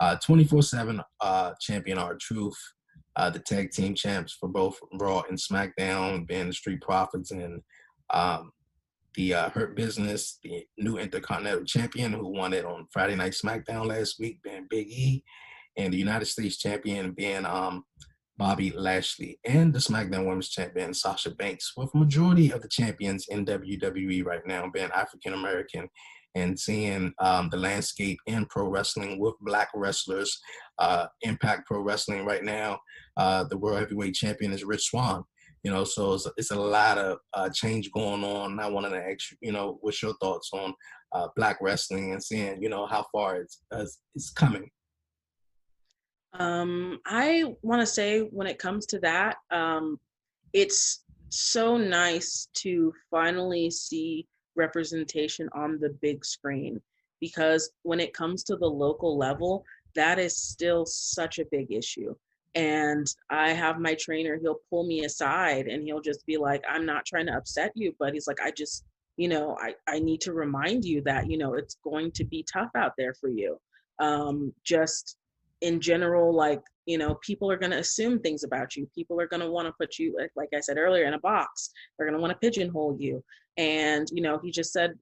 [0.00, 2.58] uh, 24/7 uh, champion R-Truth,
[3.16, 7.62] uh, the tag team champs for both Raw and SmackDown, being Street Profits and
[8.10, 8.52] um,
[9.14, 13.86] the uh, Hurt Business, the new Intercontinental Champion who won it on Friday Night SmackDown
[13.86, 15.22] last week, being Big E,
[15.76, 17.84] and the United States Champion being um,
[18.36, 23.44] Bobby Lashley, and the SmackDown Women's Champion Sasha Banks, with majority of the champions in
[23.44, 25.88] WWE right now being African American
[26.34, 30.38] and seeing um, the landscape in pro wrestling with black wrestlers.
[30.78, 32.78] Uh, Impact Pro Wrestling right now,
[33.16, 35.24] uh, the World Heavyweight Champion is Rich Swann.
[35.64, 38.60] You know, so it's, it's a lot of uh, change going on.
[38.60, 40.74] I wanted to ask you, you know, what's your thoughts on
[41.12, 43.62] uh, black wrestling and seeing, you know, how far it's
[44.14, 44.70] it's coming.
[46.34, 49.98] Um, I want to say when it comes to that, um,
[50.52, 56.80] it's so nice to finally see representation on the big screen
[57.20, 62.14] because when it comes to the local level, that is still such a big issue.
[62.58, 66.84] And I have my trainer, he'll pull me aside and he'll just be like, I'm
[66.84, 68.84] not trying to upset you, but he's like, I just,
[69.16, 72.44] you know, I, I need to remind you that, you know, it's going to be
[72.52, 73.58] tough out there for you.
[74.00, 75.18] Um, just
[75.60, 78.90] in general, like, you know, people are going to assume things about you.
[78.92, 81.70] People are going to want to put you, like I said earlier, in a box.
[81.96, 83.22] They're going to want to pigeonhole you.
[83.56, 84.94] And, you know, he just said,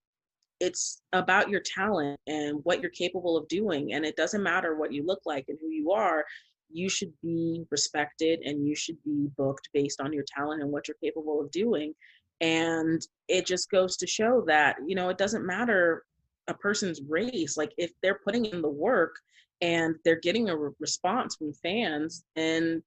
[0.61, 3.95] it's about your talent and what you're capable of doing.
[3.95, 6.23] And it doesn't matter what you look like and who you are.
[6.71, 10.89] You should be respected and you should be booked based on your talent and what
[10.89, 11.95] you're capable of doing.
[12.41, 16.05] And it just goes to show that, you know, it doesn't matter
[16.49, 17.57] a person's race.
[17.57, 19.15] Like if they're putting in the work
[19.61, 22.83] and they're getting a re- response from fans, and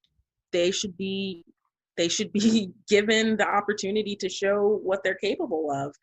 [0.52, 1.44] they should be
[1.96, 5.94] they should be given the opportunity to show what they're capable of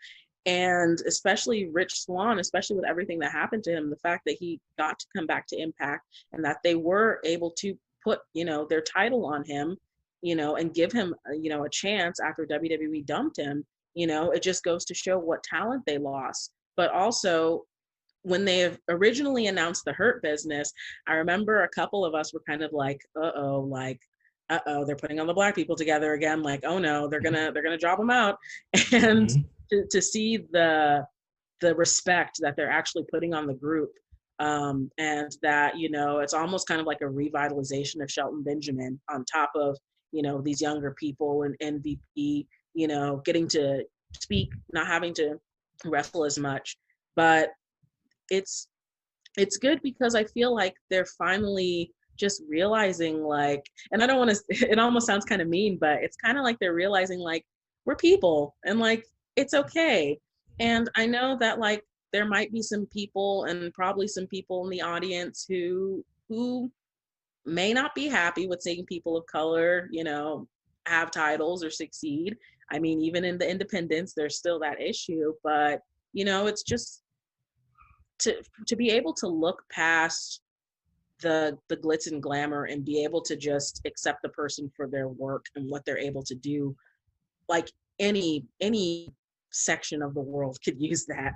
[0.48, 4.60] and especially rich Swann, especially with everything that happened to him the fact that he
[4.80, 8.66] got to come back to impact and that they were able to put you know
[8.66, 9.78] their title on him
[10.22, 14.08] you know and give him uh, you know a chance after wwe dumped him you
[14.08, 17.64] know it just goes to show what talent they lost but also
[18.24, 20.72] when they originally announced the hurt business
[21.08, 24.00] i remember a couple of us were kind of like uh-oh like
[24.50, 27.36] uh-oh they're putting all the black people together again like oh no they're mm-hmm.
[27.36, 28.38] gonna they're gonna drop them out
[28.94, 29.42] and mm-hmm.
[29.70, 31.06] To, to see the
[31.62, 33.92] the respect that they're actually putting on the group
[34.40, 39.00] um, and that you know it's almost kind of like a revitalization of shelton benjamin
[39.10, 39.78] on top of
[40.12, 45.40] you know these younger people and mvp you know getting to speak not having to
[45.86, 46.78] wrestle as much.
[47.16, 47.50] But
[48.30, 48.68] it's
[49.38, 54.30] it's good because i feel like they're finally just realizing like and i don't want
[54.30, 54.38] to
[54.70, 57.46] it almost sounds kind of mean but it's kind of like they're realizing like
[57.86, 59.06] we're people and like
[59.38, 60.20] it's okay.
[60.60, 64.72] And i know that like there might be some people and probably some people in
[64.72, 66.72] the audience who who
[67.46, 70.48] may not be happy with seeing people of color you know
[70.88, 72.36] have titles or succeed.
[72.72, 75.82] I mean even in the independents there's still that issue but
[76.14, 77.04] you know it's just
[78.20, 80.42] to to be able to look past
[81.22, 85.08] the the glitz and glamour and be able to just accept the person for their
[85.08, 86.76] work and what they're able to do
[87.48, 87.70] like
[88.00, 89.14] any any
[89.52, 91.34] section of the world could use that.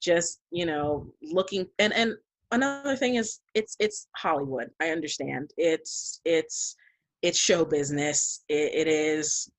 [0.00, 2.14] Just you know looking and and
[2.50, 5.52] another thing is it's it's hollywood i understand.
[5.56, 6.76] It's it's
[7.22, 8.42] it's show business.
[8.48, 9.50] It, it is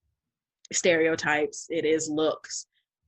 [0.72, 1.68] stereotypes.
[1.70, 2.68] It is looks.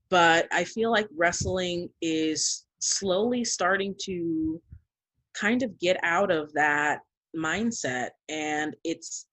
[0.10, 4.62] But i feel like wrestling is slowly starting to
[5.34, 7.00] kind of get out of that
[7.36, 9.28] mindset and it's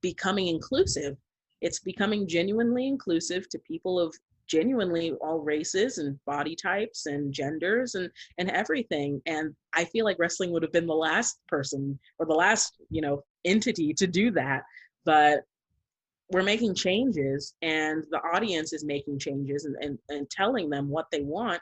[0.00, 1.16] becoming inclusive.
[1.60, 4.14] It's becoming genuinely inclusive to people of
[4.52, 9.20] genuinely all races and body types and genders and and everything.
[9.26, 13.00] And i feel like wrestling would have been the last person or the last you
[13.00, 14.62] know entity to do that.
[15.04, 15.40] But
[16.30, 21.06] we're making changes and the audience is making changes and, and, and telling them what
[21.10, 21.60] they want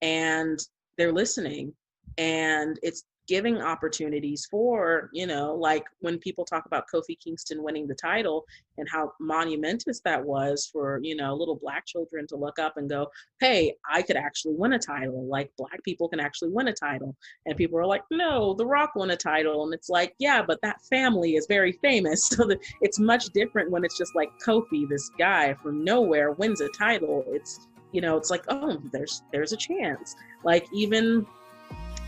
[0.00, 0.58] and
[0.96, 1.72] they're listening.
[2.18, 7.86] And it's giving opportunities for, you know, like when people talk about Kofi Kingston winning
[7.86, 8.44] the title
[8.76, 12.90] and how monumentous that was for, you know, little black children to look up and
[12.90, 13.06] go,
[13.40, 15.26] hey, I could actually win a title.
[15.26, 17.16] Like black people can actually win a title.
[17.46, 19.64] And people are like, no, The Rock won a title.
[19.64, 22.28] And it's like, yeah, but that family is very famous.
[22.42, 22.48] So
[22.80, 27.24] it's much different when it's just like Kofi, this guy from nowhere, wins a title.
[27.28, 30.16] It's, you know, it's like, oh, there's there's a chance.
[30.44, 31.26] Like even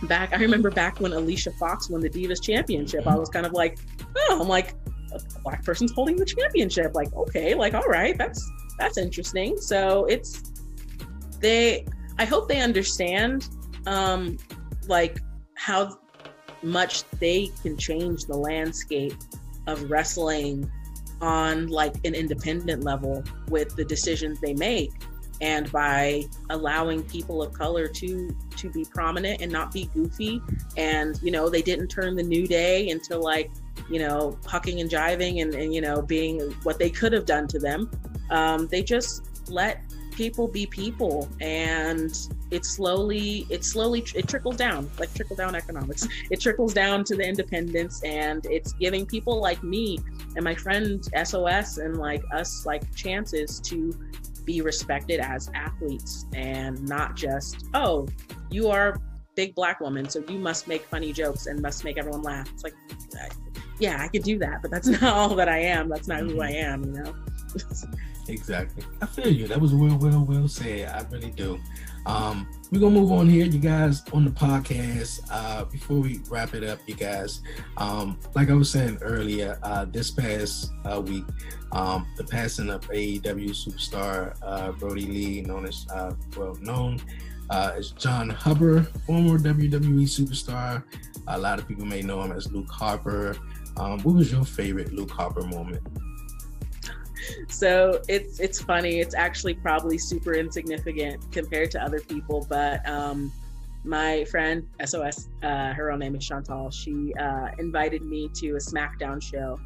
[0.07, 3.53] back i remember back when alicia fox won the divas championship i was kind of
[3.53, 3.79] like
[4.17, 4.75] oh i'm like
[5.15, 6.95] a black person's holding the championship.
[6.95, 9.57] Like okay like all right that's that's interesting.
[9.59, 10.43] So it's
[11.41, 11.87] they
[12.19, 13.49] i hope they understand
[13.87, 14.39] um
[14.89, 15.19] like
[15.57, 15.99] how
[16.63, 19.15] much they can change the landscape
[19.67, 20.71] of wrestling
[21.21, 24.91] on like an independent level with the decisions they make
[25.41, 30.41] and by allowing people of color to to be prominent and not be goofy.
[30.77, 33.51] And you know they didn't turn the new day into like
[33.91, 37.47] you know hucking and jiving and, and you know being what they could have done
[37.49, 37.91] to them.
[38.31, 39.83] Um, they just let
[40.15, 46.07] people be people and it slowly it slowly it trickles down like trickle down economics.
[46.31, 49.99] It trickles down to the independents and it's giving people like me
[50.37, 53.93] and my friend sos and like us like chances to
[54.45, 58.07] be respected as athletes and not just oh
[58.51, 59.01] you are
[59.35, 62.63] big black woman so you must make funny jokes and must make everyone laugh it's
[62.63, 62.75] like
[63.81, 66.33] yeah i could do that but that's not all that i am that's not who
[66.33, 66.43] mm-hmm.
[66.43, 67.15] i am you know
[68.29, 68.85] Exactly.
[69.03, 69.47] I feel you.
[69.47, 70.89] That was well, well, well said.
[70.89, 71.61] I really do.
[72.07, 75.21] Um, we're gonna move on here, you guys, on the podcast.
[75.31, 77.41] Uh, before we wrap it up, you guys,
[77.77, 81.25] um, like I was saying earlier, uh, this past uh, week,
[81.73, 87.01] um, the passing of AEW superstar uh, Brodie Lee, known as uh, well known
[87.51, 90.83] uh, as Jon Huber, former WWE superstar.
[91.29, 93.37] A lot of people may know him as Luke Harper.
[93.77, 95.83] Um, what was your favorite Luke Harper moment?
[97.49, 99.01] So it's it's funny.
[99.01, 103.33] It's actually probably super insignificant compared to other people, but um,
[103.85, 106.71] my friend SOS, uh, her real name is Chantal.
[106.71, 109.61] She uh, invited me to a SmackDown show,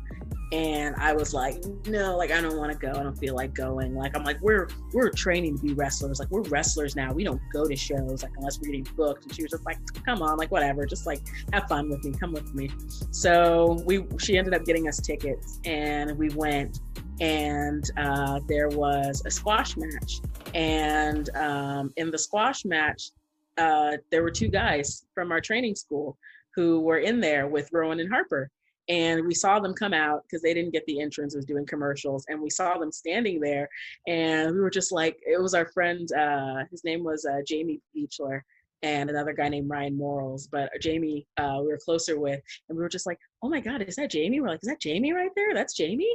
[0.52, 2.90] and I was like, no, like I don't want to go.
[2.90, 3.94] I don't feel like going.
[3.94, 6.18] Like I'm like, we're we're training to be wrestlers.
[6.18, 7.12] Like we're wrestlers now.
[7.12, 9.24] We don't go to shows like unless we're getting booked.
[9.24, 11.20] And she was just like, come on, like whatever, just like
[11.52, 12.70] have fun with me, come with me.
[13.12, 16.80] So we she ended up getting us tickets, and we went
[17.20, 20.20] and uh, there was a squash match.
[20.54, 23.10] And um, in the squash match,
[23.56, 26.16] uh, there were two guys from our training school
[26.54, 28.50] who were in there with Rowan and Harper.
[28.88, 32.24] And we saw them come out because they didn't get the entrance, was doing commercials.
[32.28, 33.68] And we saw them standing there.
[34.06, 37.80] And we were just like, it was our friend, uh, his name was uh, Jamie
[37.94, 38.40] Beechler
[38.82, 40.48] and another guy named Ryan Morals.
[40.50, 43.82] But Jamie, uh, we were closer with, and we were just like, "Oh my God,
[43.82, 45.54] is that Jamie?" We're like, "Is that Jamie right there?
[45.54, 46.14] That's Jamie."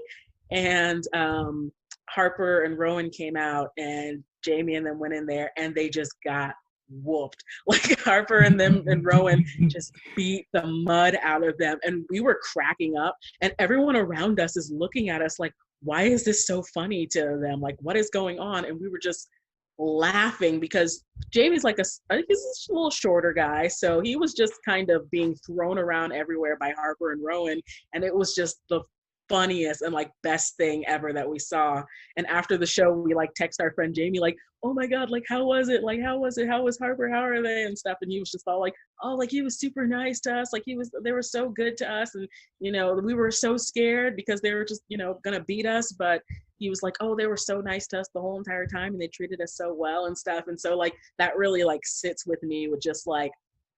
[0.51, 1.71] And um,
[2.09, 6.13] Harper and Rowan came out, and Jamie and them went in there, and they just
[6.23, 6.53] got
[6.89, 7.43] whooped.
[7.67, 12.19] Like Harper and them and Rowan just beat the mud out of them, and we
[12.19, 16.45] were cracking up, and everyone around us is looking at us like, "Why is this
[16.45, 17.61] so funny to them?
[17.61, 19.29] Like, what is going on?" And we were just
[19.79, 21.85] laughing because Jamie's like a
[22.27, 26.57] he's a little shorter guy, so he was just kind of being thrown around everywhere
[26.59, 27.61] by Harper and Rowan,
[27.93, 28.81] and it was just the
[29.30, 31.82] funniest and like best thing ever that we saw.
[32.17, 35.26] And after the show, we like text our friend Jamie, like, oh my God, like,
[35.28, 35.84] how was it?
[35.84, 36.47] Like, how was it?
[36.47, 37.09] How was Harper?
[37.09, 37.63] How are they?
[37.63, 37.97] And stuff.
[38.01, 40.53] And he was just all like, oh, like, he was super nice to us.
[40.53, 42.15] Like, he was, they were so good to us.
[42.15, 42.28] And,
[42.61, 45.91] you know, we were so scared because they were just, you know, gonna beat us.
[45.91, 46.21] But
[46.59, 49.01] he was like, oh, they were so nice to us the whole entire time and
[49.01, 50.45] they treated us so well and stuff.
[50.47, 53.32] And so, like, that really like sits with me with just like,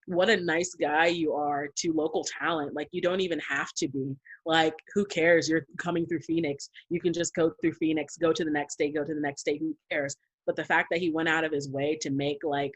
[0.06, 2.74] what a nice guy you are to local talent.
[2.74, 4.16] Like you don't even have to be.
[4.44, 5.48] Like who cares?
[5.48, 6.70] You're coming through Phoenix.
[6.88, 9.44] You can just go through Phoenix, go to the next day, go to the next
[9.44, 9.58] day.
[9.58, 10.16] Who cares?
[10.46, 12.70] But the fact that he went out of his way to make like,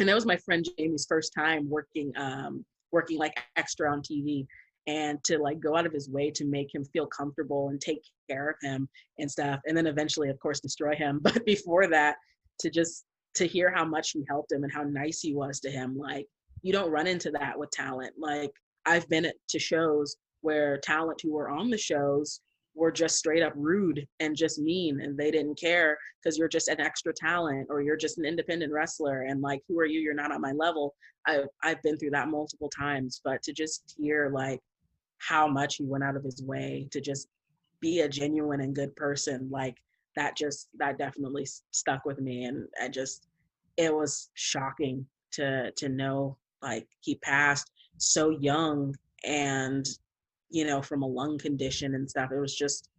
[0.00, 4.44] and that was my friend Jamie's first time working, um, working like extra on TV,
[4.88, 8.02] and to like go out of his way to make him feel comfortable and take
[8.28, 8.88] care of him
[9.18, 11.20] and stuff, and then eventually, of course, destroy him.
[11.22, 12.16] But before that,
[12.60, 13.04] to just
[13.36, 16.26] to hear how much he helped him and how nice he was to him, like
[16.66, 18.12] you don't run into that with talent.
[18.18, 18.50] Like
[18.86, 22.40] I've been to shows where talent who were on the shows
[22.74, 26.66] were just straight up rude and just mean and they didn't care because you're just
[26.66, 30.12] an extra talent or you're just an independent wrestler and like who are you you're
[30.12, 30.94] not on my level
[31.26, 34.60] i've i've been through that multiple times but to just hear like
[35.18, 37.28] how much he went out of his way to just
[37.80, 39.76] be a genuine and good person like
[40.16, 43.26] that just that definitely stuck with me and i just
[43.78, 46.36] it was shocking to to know
[46.66, 48.94] like he passed so young
[49.24, 49.86] and
[50.50, 52.90] you know from a lung condition and stuff it was just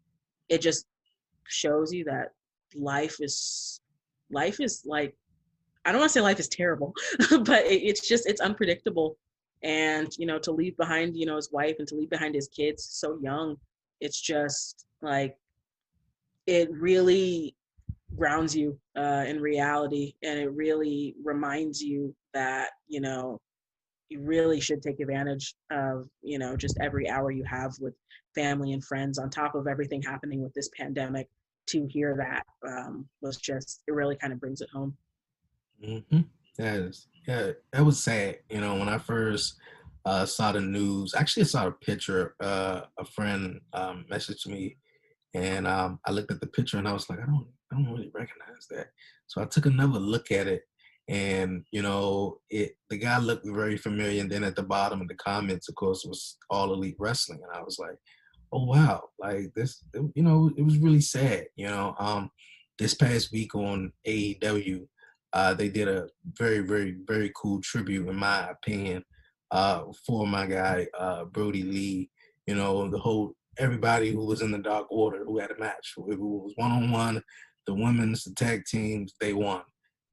[0.50, 0.86] it just
[1.48, 2.30] shows you that
[2.76, 3.82] life is
[4.32, 5.16] life is like
[5.86, 6.94] i don't want to say life is terrible
[7.42, 9.18] but it, it's just it's unpredictable.
[9.64, 12.48] And you know to leave behind you know his wife and to leave behind his
[12.48, 13.56] kids so young
[14.02, 15.36] it's just like
[16.46, 17.56] it really
[18.16, 20.14] grounds you uh, in reality.
[20.24, 23.40] And it really reminds you that you know
[24.10, 27.94] you really should take advantage of you know just every hour you have with
[28.36, 31.28] family and friends on top of everything happening with this pandemic
[31.68, 34.96] to hear that um, was just it really kind of brings it home
[35.84, 36.22] mm-hmm.
[36.60, 39.58] is yeah that was sad you know when i first
[40.08, 41.14] uh, saw the news.
[41.14, 42.34] Actually, I saw a picture.
[42.40, 44.78] Uh, a friend um, messaged me,
[45.34, 47.92] and um, I looked at the picture and I was like, I don't, I don't
[47.92, 48.88] really recognize that.
[49.28, 50.62] So I took another look at it,
[51.08, 54.22] and you know, it the guy looked very familiar.
[54.22, 57.58] And then at the bottom of the comments, of course, was all elite wrestling, and
[57.58, 57.98] I was like,
[58.52, 61.46] oh wow, like this, you know, it was really sad.
[61.56, 62.30] You know, um,
[62.80, 64.88] this past week on AEW,
[65.34, 69.04] uh, they did a very, very, very cool tribute, in my opinion,
[69.52, 72.10] uh, for my guy uh, Brodie Lee.
[72.46, 75.94] You know, the whole everybody who was in the Dark Order who had a match.
[75.98, 77.24] It was one on one,
[77.66, 79.62] the women's, the tag teams, they won,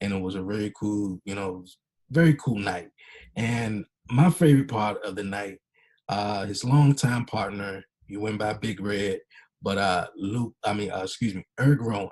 [0.00, 1.64] and it was a very cool, you know,
[2.10, 2.90] very cool night.
[3.36, 5.58] And my favorite part of the night,
[6.08, 9.20] uh, his longtime partner, he went by Big Red,
[9.62, 12.10] but uh, Luke, I mean, uh, excuse me, Eric Rowan.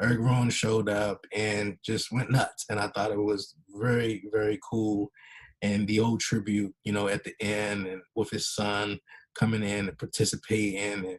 [0.00, 4.58] Eric Rowan showed up and just went nuts, and I thought it was very, very
[4.68, 5.10] cool
[5.62, 8.98] and the old tribute, you know, at the end and with his son
[9.38, 11.04] coming in and participating.
[11.04, 11.18] And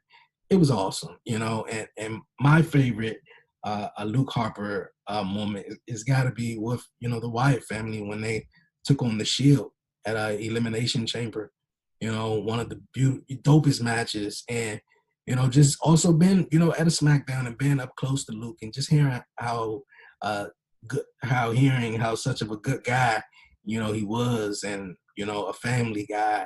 [0.49, 1.65] it was awesome, you know.
[1.71, 3.17] And and my favorite
[3.63, 7.63] uh, a Luke Harper uh, moment is got to be with you know the Wyatt
[7.63, 8.47] family when they
[8.85, 9.71] took on the Shield
[10.05, 11.51] at a Elimination Chamber.
[11.99, 14.79] You know, one of the be- dopest matches, and
[15.25, 18.31] you know, just also been you know at a SmackDown and being up close to
[18.33, 19.83] Luke and just hearing how
[20.21, 20.47] uh
[20.87, 23.23] good, how hearing how such of a good guy
[23.65, 26.45] you know, he was and, you know, a family guy.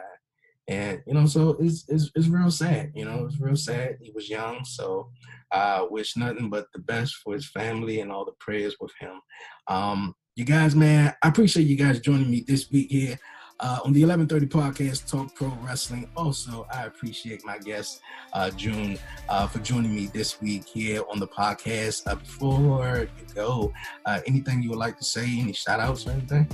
[0.67, 3.97] And, you know, so it's, it's, it's real sad, you know, it's real sad.
[4.01, 5.09] He was young, so
[5.51, 9.21] I wish nothing but the best for his family and all the prayers with him.
[9.67, 13.17] Um, you guys, man, I appreciate you guys joining me this week here
[13.59, 16.09] uh, on the 1130 podcast, Talk Pro Wrestling.
[16.15, 18.01] Also, I appreciate my guest,
[18.33, 18.99] uh, June,
[19.29, 22.03] uh, for joining me this week here on the podcast.
[22.05, 23.73] Uh, before you go,
[24.05, 26.47] uh, anything you would like to say, any shout outs or anything?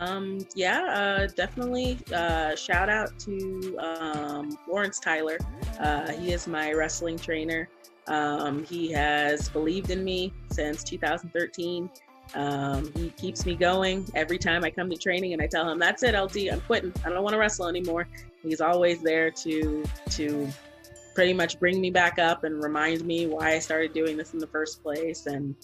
[0.00, 1.98] Um, yeah, uh, definitely.
[2.12, 5.38] Uh, shout out to um, Lawrence Tyler.
[5.78, 7.68] Uh, he is my wrestling trainer.
[8.06, 11.88] Um, he has believed in me since 2013.
[12.34, 15.78] Um, he keeps me going every time I come to training, and I tell him,
[15.78, 16.50] "That's it, LT.
[16.50, 16.92] I'm quitting.
[17.04, 18.08] I don't want to wrestle anymore."
[18.42, 20.48] He's always there to to
[21.14, 24.38] pretty much bring me back up and remind me why I started doing this in
[24.38, 25.54] the first place, and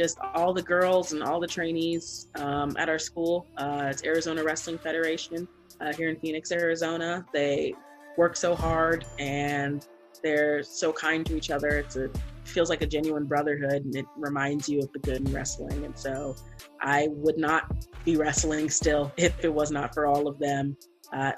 [0.00, 3.46] just all the girls and all the trainees um, at our school.
[3.58, 5.46] Uh, it's Arizona Wrestling Federation
[5.78, 7.26] uh, here in Phoenix, Arizona.
[7.34, 7.74] They
[8.16, 9.86] work so hard and
[10.22, 11.84] they're so kind to each other.
[11.96, 12.08] A
[12.44, 15.84] feels like a genuine brotherhood and it reminds you of the good in wrestling.
[15.84, 16.34] And so
[16.80, 20.78] I would not be wrestling still if it was not for all of them
[21.12, 21.32] uh,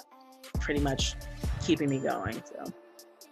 [0.61, 1.17] pretty much
[1.61, 2.41] keeping me going.
[2.45, 2.73] So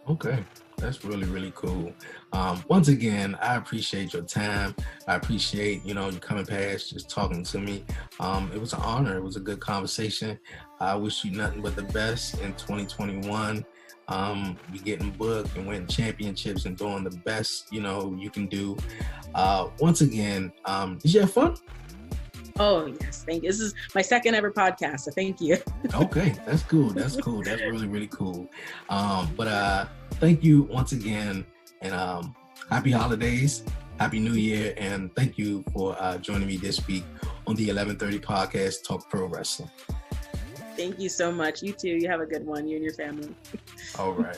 [0.08, 0.44] okay.
[0.80, 1.92] That's really, really cool.
[2.32, 4.74] Um, once again, I appreciate your time.
[5.06, 7.84] I appreciate, you know, you coming past, just talking to me.
[8.18, 9.16] Um, it was an honor.
[9.16, 10.38] It was a good conversation.
[10.80, 13.64] I wish you nothing but the best in 2021.
[14.08, 18.46] Um, be getting booked and winning championships and doing the best, you know, you can
[18.46, 18.76] do.
[19.34, 21.56] Uh, once again, um, did you have fun?
[22.60, 23.48] Oh yes, thank you.
[23.48, 25.56] This is my second ever podcast, so thank you.
[25.94, 26.90] okay, that's cool.
[26.90, 27.42] That's cool.
[27.42, 28.50] That's really really cool.
[28.90, 29.86] Um, but uh,
[30.20, 31.46] thank you once again,
[31.80, 32.36] and um,
[32.68, 33.64] happy holidays,
[33.98, 37.04] happy New Year, and thank you for uh, joining me this week
[37.46, 39.70] on the 1130 podcast, Talk Pro Wrestling.
[40.76, 41.62] Thank you so much.
[41.62, 41.88] You too.
[41.88, 42.68] You have a good one.
[42.68, 43.34] You and your family.
[43.98, 44.36] All right.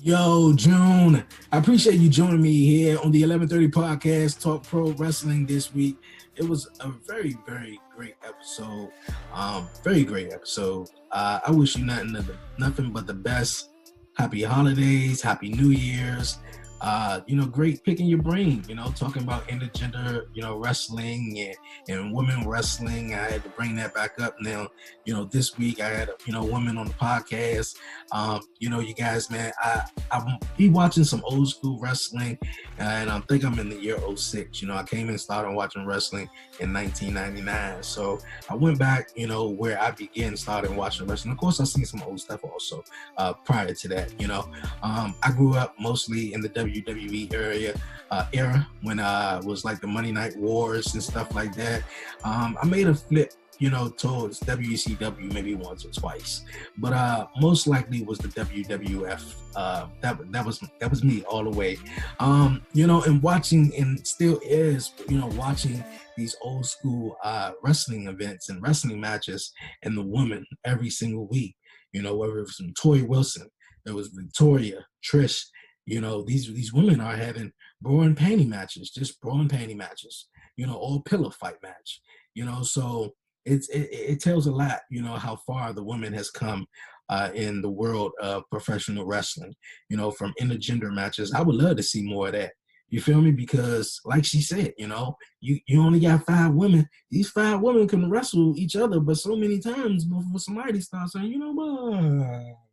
[0.00, 5.44] Yo, June, I appreciate you joining me here on the 1130 podcast, Talk Pro Wrestling
[5.44, 5.96] this week.
[6.38, 8.90] It was a very, very great episode.
[9.34, 10.88] Um, very great episode.
[11.10, 13.70] Uh, I wish you nothing, nothing but the best.
[14.16, 16.38] Happy holidays, happy New Year's
[16.80, 21.38] uh, you know, great picking your brain, you know, talking about intergender, you know, wrestling
[21.38, 21.56] and,
[21.88, 23.14] and women wrestling.
[23.14, 24.68] I had to bring that back up now.
[25.04, 27.76] You know, this week I had, you know, women on the podcast.
[28.12, 32.38] Um, you know, you guys, man, I, I be watching some old school wrestling
[32.78, 34.62] and I think I'm in the year 06.
[34.62, 36.28] You know, I came and started watching wrestling
[36.60, 37.82] in 1999.
[37.82, 38.18] So
[38.48, 41.32] I went back, you know, where I began, started watching wrestling.
[41.32, 42.84] Of course, I seen some old stuff also
[43.16, 44.48] uh, prior to that, you know.
[44.82, 47.74] Um, I grew up mostly in the WWE area
[48.10, 51.82] uh, era when uh was like the Monday Night Wars and stuff like that.
[52.24, 56.44] Um, I made a flip you know, towards WCW maybe once or twice,
[56.78, 59.34] but uh, most likely was the WWF.
[59.56, 61.76] Uh, that that was that was me all the way.
[62.20, 65.82] Um, you know, and watching and still is, you know, watching
[66.16, 69.52] these old school uh, wrestling events and wrestling matches
[69.82, 71.56] and the women every single week.
[71.92, 73.48] You know, whether it was Torrie Wilson,
[73.86, 75.42] it was Victoria, Trish,
[75.88, 79.74] you know, these these women are having bra and panty matches, just bra and panty
[79.74, 80.28] matches.
[80.58, 82.02] You know, all pillow fight match.
[82.34, 83.14] You know, so
[83.46, 86.66] it's it, it tells a lot, you know, how far the woman has come
[87.08, 89.54] uh, in the world of professional wrestling.
[89.88, 91.32] You know, from intergender matches.
[91.32, 92.52] I would love to see more of that.
[92.90, 93.30] You feel me?
[93.30, 96.86] Because, like she said, you know, you you only got five women.
[97.10, 101.32] These five women can wrestle each other, but so many times before somebody starts saying,
[101.32, 102.67] you know what,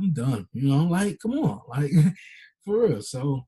[0.00, 0.46] I'm done.
[0.52, 1.92] You know, like come on, like
[2.64, 3.02] for real.
[3.02, 3.46] So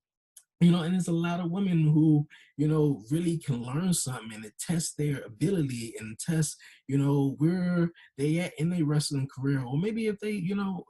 [0.61, 2.25] you know, and there's a lot of women who,
[2.57, 7.91] you know, really can learn something and test their ability and test, you know, where
[8.17, 10.85] they at in their wrestling career, or maybe if they, you know,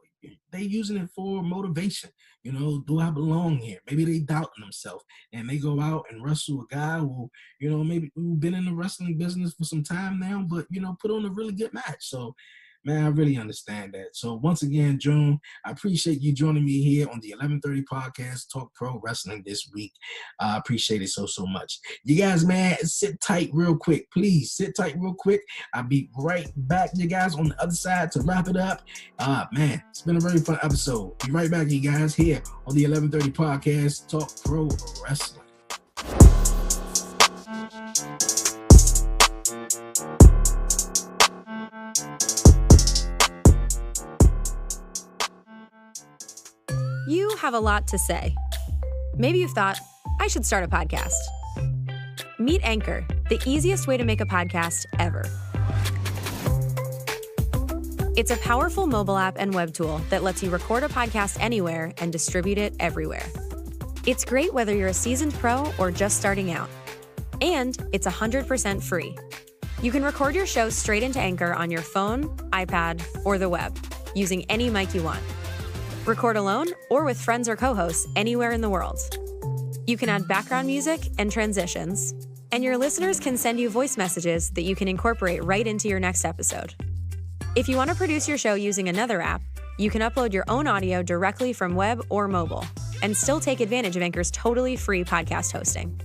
[0.53, 2.11] they using it for motivation.
[2.43, 3.79] You know, do I belong here?
[3.89, 7.83] Maybe they doubting themselves and they go out and wrestle a guy who, you know,
[7.83, 11.11] maybe who been in the wrestling business for some time now, but you know, put
[11.11, 12.01] on a really good match.
[12.01, 12.35] So
[12.85, 14.15] man, I really understand that.
[14.15, 18.75] So once again, June, I appreciate you joining me here on the 1130 podcast, Talk
[18.75, 19.93] Pro Wrestling this week.
[20.41, 21.79] I appreciate it so, so much.
[22.05, 24.11] You guys, man, sit tight real quick.
[24.11, 25.43] Please sit tight real quick.
[25.75, 28.83] I'll be right back, you guys, on the other side to wrap it up.
[29.19, 31.19] Uh, man, it's been a very fun episode.
[31.25, 34.69] Be right back, you guys, here on the 1130 podcast, Talk Pro
[35.03, 35.42] Wrestling.
[47.43, 48.33] Have a lot to say.
[49.17, 49.81] Maybe you've thought,
[50.21, 51.11] I should start a podcast.
[52.39, 55.25] Meet Anchor, the easiest way to make a podcast ever.
[58.17, 61.93] It's a powerful mobile app and web tool that lets you record a podcast anywhere
[61.99, 63.27] and distribute it everywhere.
[64.07, 66.69] It's great whether you're a seasoned pro or just starting out.
[67.41, 69.19] And it's 100% free.
[69.83, 73.77] You can record your show straight into Anchor on your phone, iPad, or the web
[74.15, 75.23] using any mic you want.
[76.07, 78.99] Record alone or with friends or co hosts anywhere in the world.
[79.87, 82.13] You can add background music and transitions,
[82.51, 86.01] and your listeners can send you voice messages that you can incorporate right into your
[86.01, 86.75] next episode.
[87.55, 89.43] If you want to produce your show using another app,
[89.79, 92.65] you can upload your own audio directly from web or mobile
[93.03, 96.01] and still take advantage of Anchor's totally free podcast hosting.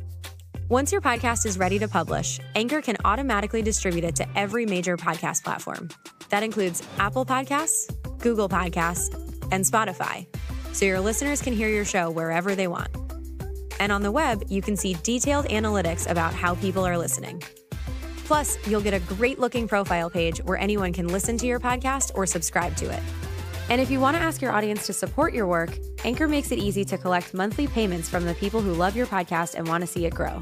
[0.69, 4.95] Once your podcast is ready to publish, Anchor can automatically distribute it to every major
[4.95, 5.89] podcast platform.
[6.29, 7.89] That includes Apple Podcasts,
[8.19, 10.27] Google Podcasts, and Spotify,
[10.73, 12.89] so your listeners can hear your show wherever they want.
[13.79, 17.41] And on the web, you can see detailed analytics about how people are listening.
[18.25, 22.11] Plus, you'll get a great looking profile page where anyone can listen to your podcast
[22.15, 23.01] or subscribe to it.
[23.69, 26.59] And if you want to ask your audience to support your work, Anchor makes it
[26.59, 29.87] easy to collect monthly payments from the people who love your podcast and want to
[29.87, 30.41] see it grow.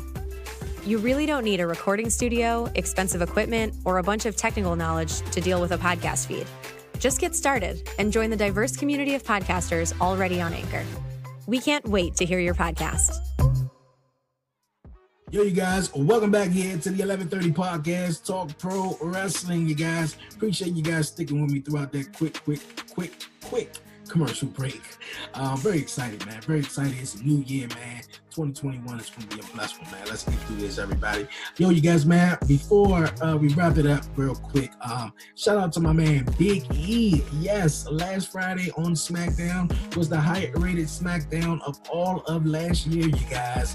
[0.85, 5.21] You really don't need a recording studio, expensive equipment, or a bunch of technical knowledge
[5.31, 6.45] to deal with a podcast feed.
[6.99, 10.83] Just get started and join the diverse community of podcasters already on Anchor.
[11.47, 13.17] We can't wait to hear your podcast.
[15.31, 19.67] Yo, you guys, welcome back here to the 1130 podcast, Talk Pro Wrestling.
[19.67, 22.61] You guys, appreciate you guys sticking with me throughout that quick, quick,
[22.93, 23.11] quick,
[23.43, 23.73] quick
[24.07, 24.81] commercial break.
[25.33, 26.41] Uh, very excited, man.
[26.41, 26.95] Very excited.
[26.99, 28.03] It's a new year, man.
[28.35, 30.05] 2021 is going to be a blessed one, man.
[30.07, 31.25] Let's get through this, everybody.
[31.57, 35.71] Yo, you guys, man, before uh, we wrap it up real quick, um, shout out
[35.73, 37.23] to my man, Big E.
[37.39, 43.07] Yes, last Friday on SmackDown was the highest rated SmackDown of all of last year,
[43.07, 43.73] you guys.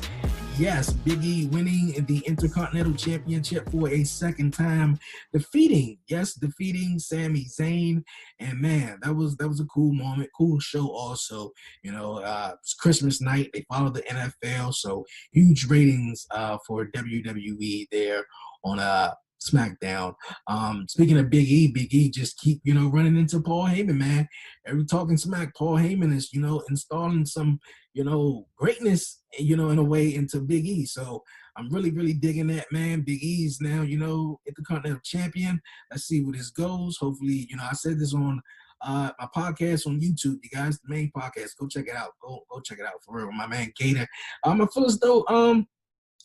[0.61, 4.99] Yes, Big E winning the Intercontinental Championship for a second time,
[5.33, 8.05] defeating, yes, defeating Sami Zayn.
[8.41, 11.53] And man, that was that was a cool moment, cool show also.
[11.83, 13.49] You know, uh it's Christmas night.
[13.55, 14.35] They followed the NFL,
[14.71, 18.25] so huge ratings uh for WWE there
[18.65, 20.15] on uh SmackDown.
[20.47, 23.97] Um, speaking of Big E, Big E just keep you know running into Paul Heyman,
[23.97, 24.29] man.
[24.67, 27.59] Every talking smack, Paul Heyman is you know installing some
[27.95, 30.85] you know greatness, you know in a way into Big E.
[30.85, 31.23] So
[31.57, 33.03] I'm really really digging that, man.
[33.03, 35.61] Big E's now you know Intercontinental Champion.
[35.91, 36.97] Let's see where this goes.
[36.99, 38.41] Hopefully, you know I said this on
[38.83, 41.57] uh, my podcast on YouTube, you guys, the main podcast.
[41.59, 42.13] Go check it out.
[42.23, 43.33] Go go check it out for real.
[43.33, 44.07] My man Gator.
[44.45, 45.67] Um, I feel as though um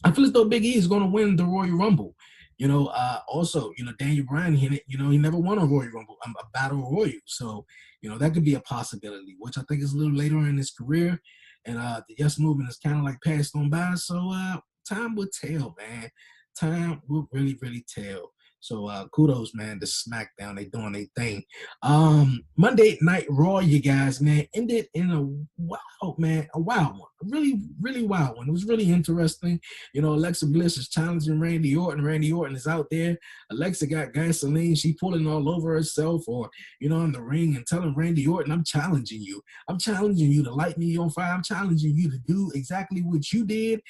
[0.04, 2.16] I feel as though Big E is going to win the Royal Rumble.
[2.58, 5.66] You know, uh, also, you know, Daniel Bryan, he, you know, he never won a
[5.66, 7.12] Royal Rumble, um, a Battle Royal.
[7.26, 7.66] So,
[8.02, 10.58] you know, that could be a possibility, which I think is a little later in
[10.58, 11.20] his career.
[11.66, 13.96] And uh, the Yes Movement is kind of like passed on by.
[13.96, 16.10] So, uh, time will tell, man.
[16.58, 18.32] Time will really, really tell.
[18.66, 20.56] So uh kudos, man, to SmackDown.
[20.56, 21.44] They doing their thing.
[21.84, 25.22] Um Monday Night Raw, you guys, man, ended in a
[25.58, 27.10] wow, man, a wild one.
[27.22, 28.50] A really, really wild one.
[28.50, 29.60] It was really interesting.
[29.94, 32.04] You know, Alexa Bliss is challenging Randy Orton.
[32.04, 33.16] Randy Orton is out there.
[33.52, 34.74] Alexa got gasoline.
[34.74, 36.50] She pulling all over herself or,
[36.80, 39.44] you know, in the ring and telling Randy Orton, I'm challenging you.
[39.68, 41.34] I'm challenging you to light me on fire.
[41.34, 43.82] I'm challenging you to do exactly what you did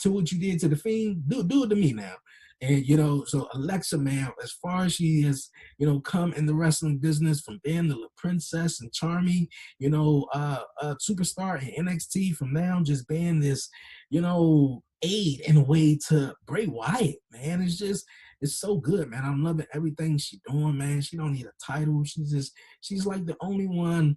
[0.00, 2.16] to what you did to the fiend, do do it to me now.
[2.60, 6.46] And you know, so Alexa, man, as far as she has, you know, come in
[6.46, 9.48] the wrestling business from being the princess and charming,
[9.78, 13.68] you know, uh, uh superstar in NXT, from now just being this,
[14.08, 17.60] you know, aid in a way to Bray Wyatt, man.
[17.60, 18.06] It's just
[18.40, 19.24] it's so good, man.
[19.24, 21.00] I'm loving everything she's doing, man.
[21.00, 22.04] She don't need a title.
[22.04, 24.16] She's just she's like the only one,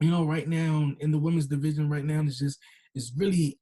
[0.00, 2.58] you know, right now in the women's division right now is just
[2.94, 3.58] is really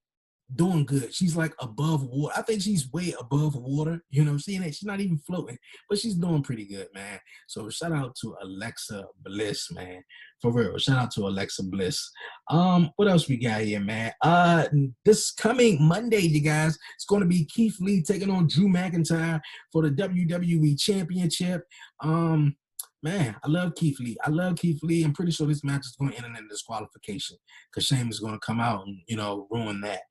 [0.55, 1.15] doing good.
[1.15, 2.35] She's like above water.
[2.37, 4.03] I think she's way above water.
[4.11, 7.19] You know, seeing that she's not even floating, but she's doing pretty good, man.
[7.49, 10.03] So shout out to Alexa Bliss, man.
[10.41, 10.79] For real.
[10.79, 12.11] Shout out to Alexa Bliss.
[12.51, 14.13] Um, what else we got here, man?
[14.23, 14.67] Uh
[15.05, 19.41] this coming Monday, you guys, it's gonna be Keith Lee taking on Drew McIntyre
[19.73, 21.65] for the WWE Championship.
[22.01, 22.57] Um,
[23.03, 24.17] man, I love Keith Lee.
[24.25, 25.05] I love Keith Lee.
[25.05, 27.37] I'm pretty sure this match is going to end in a disqualification
[27.71, 30.03] because Shane is going to come out and you know ruin that.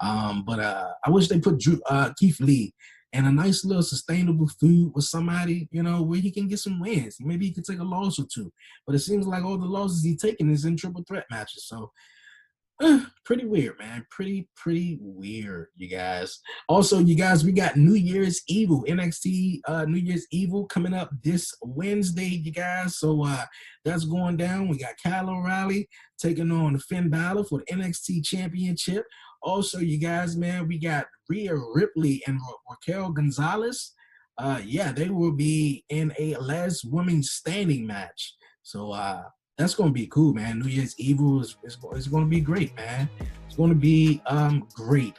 [0.00, 2.74] Um, but uh, I wish they put Drew, uh, Keith Lee
[3.12, 6.80] in a nice little sustainable feud with somebody, you know, where he can get some
[6.80, 7.16] wins.
[7.20, 8.52] Maybe he could take a loss or two.
[8.86, 11.66] But it seems like all the losses he's taking is in triple threat matches.
[11.66, 11.92] So
[13.24, 14.04] pretty weird, man.
[14.10, 16.40] Pretty, pretty weird, you guys.
[16.68, 21.10] Also, you guys, we got New Year's Evil, NXT uh New Year's Evil coming up
[21.22, 22.98] this Wednesday, you guys.
[22.98, 23.44] So uh
[23.84, 24.68] that's going down.
[24.68, 25.88] We got Kyle O'Reilly
[26.18, 29.04] taking on Finn Balor for the NXT Championship.
[29.44, 33.92] Also, you guys, man, we got Rhea Ripley and Ra- Raquel Gonzalez.
[34.38, 38.34] Uh, yeah, they will be in a last woman standing match.
[38.62, 39.22] So uh,
[39.58, 40.60] that's gonna be cool, man.
[40.60, 43.08] New Year's Evil is, is, is gonna be great, man.
[43.46, 45.14] It's gonna be um great.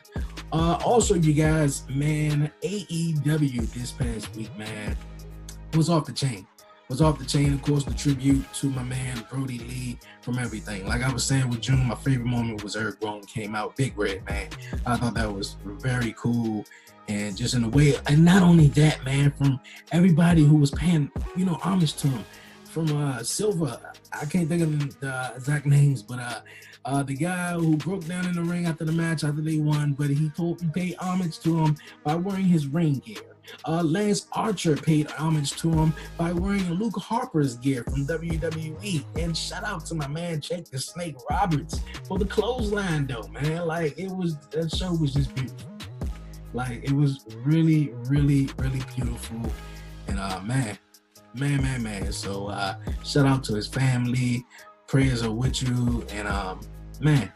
[0.52, 4.98] Uh, also, you guys, man, AEW this past week, man,
[5.76, 6.48] was off the chain
[6.90, 7.54] was off the chain.
[7.54, 10.88] Of course, the tribute to my man Brodie Lee from everything.
[10.88, 13.98] Like I was saying with June, my favorite moment was Eric Rowan came out, Big
[13.98, 14.50] Red man.
[14.86, 16.66] I thought that was very cool,
[17.08, 19.60] and just in a way, and not only that, man, from
[19.92, 22.26] everybody who was paying, you know, homage to him.
[22.66, 23.80] From uh Silver,
[24.12, 26.42] I can't think of the exact names, but uh
[26.86, 29.94] uh, the guy who broke down in the ring after the match after they won,
[29.94, 33.35] but he told he paid homage to him by wearing his ring gear.
[33.68, 39.04] Uh, Lance Archer paid homage to him by wearing Luke Harper's gear from WWE.
[39.18, 43.68] And shout out to my man Jake the Snake Roberts for the clothesline, though, man.
[43.68, 45.70] Like it was that show was just beautiful.
[46.54, 49.42] Like it was really, really, really beautiful.
[50.08, 50.78] And uh, man,
[51.34, 52.12] man, man, man.
[52.12, 54.46] So uh, shout out to his family.
[54.88, 56.06] Prayers are with you.
[56.12, 56.62] And um,
[57.02, 57.32] man,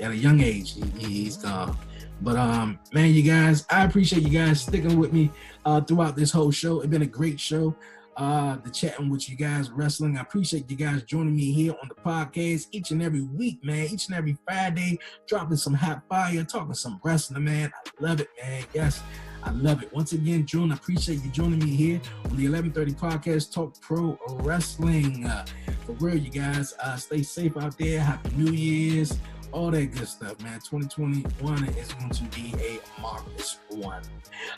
[0.00, 1.76] at a young age, he, he's gone.
[2.22, 5.30] But um, man, you guys, I appreciate you guys sticking with me
[5.64, 6.80] uh, throughout this whole show.
[6.80, 7.74] It's been a great show.
[8.16, 10.18] Uh, the chatting with you guys wrestling.
[10.18, 13.86] I appreciate you guys joining me here on the podcast each and every week, man.
[13.86, 17.72] Each and every Friday, dropping some hot fire, talking some wrestling, man.
[17.74, 18.64] I love it, man.
[18.74, 19.02] Yes,
[19.42, 19.90] I love it.
[19.94, 24.18] Once again, June, I appreciate you joining me here on the 1130 podcast, Talk Pro
[24.28, 25.24] Wrestling.
[25.24, 25.46] Uh,
[25.86, 28.00] for real, you guys, uh, stay safe out there.
[28.00, 29.16] Happy New Year's
[29.52, 30.60] all that good stuff, man.
[30.60, 34.02] 2021 is going to be a marvelous one.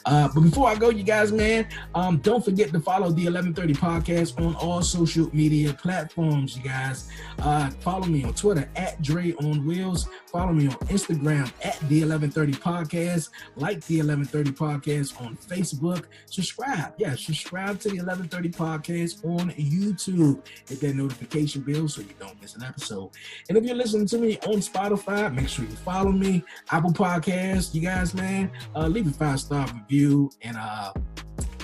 [0.04, 3.74] Uh, but before I go, you guys, man, um, don't forget to follow the 1130
[3.74, 7.08] podcast on all social media platforms, you guys.
[7.38, 10.08] Uh, follow me on Twitter at Dre on Wheels.
[10.30, 13.30] Follow me on Instagram at the 1130 podcast.
[13.56, 16.04] Like the 1130 podcast on Facebook.
[16.26, 16.94] Subscribe.
[16.98, 20.46] Yeah, subscribe to the 1130 podcast on YouTube.
[20.68, 23.10] Hit that notification bell so you don't miss an episode.
[23.48, 25.32] And if you're listening to me on Spotify, Spotify.
[25.32, 26.44] Make sure you follow me.
[26.70, 27.74] Apple Podcast.
[27.74, 30.92] You guys, man, uh, leave a five star review and uh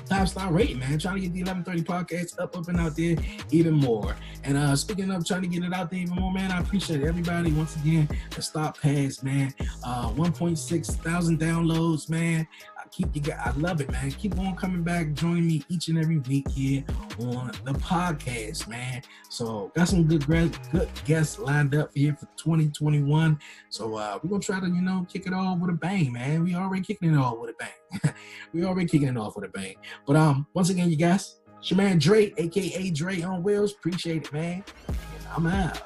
[0.08, 0.98] five star rating, man.
[0.98, 3.16] Trying to get the 1130 podcast up, up and out there
[3.50, 4.16] even more.
[4.44, 7.02] And uh speaking of trying to get it out there even more, man, I appreciate
[7.02, 8.08] everybody once again.
[8.34, 9.52] The stop pass, man.
[9.84, 12.46] Uh 1.6 thousand downloads, man
[12.90, 14.10] keep you guys, I love it, man.
[14.12, 16.84] Keep on coming back, joining me each and every week here
[17.20, 19.02] on the podcast, man.
[19.28, 23.38] So got some good good guests lined up here for 2021.
[23.70, 26.44] So uh we're gonna try to, you know, kick it off with a bang, man.
[26.44, 28.14] We already kicking it off with a bang.
[28.52, 29.76] we already kicking it off with a bang.
[30.06, 33.74] But um, once again, you guys, it's your man Dre, aka Dre on Wheels.
[33.74, 34.64] Appreciate it, man.
[34.88, 34.96] And
[35.36, 35.82] I'm out.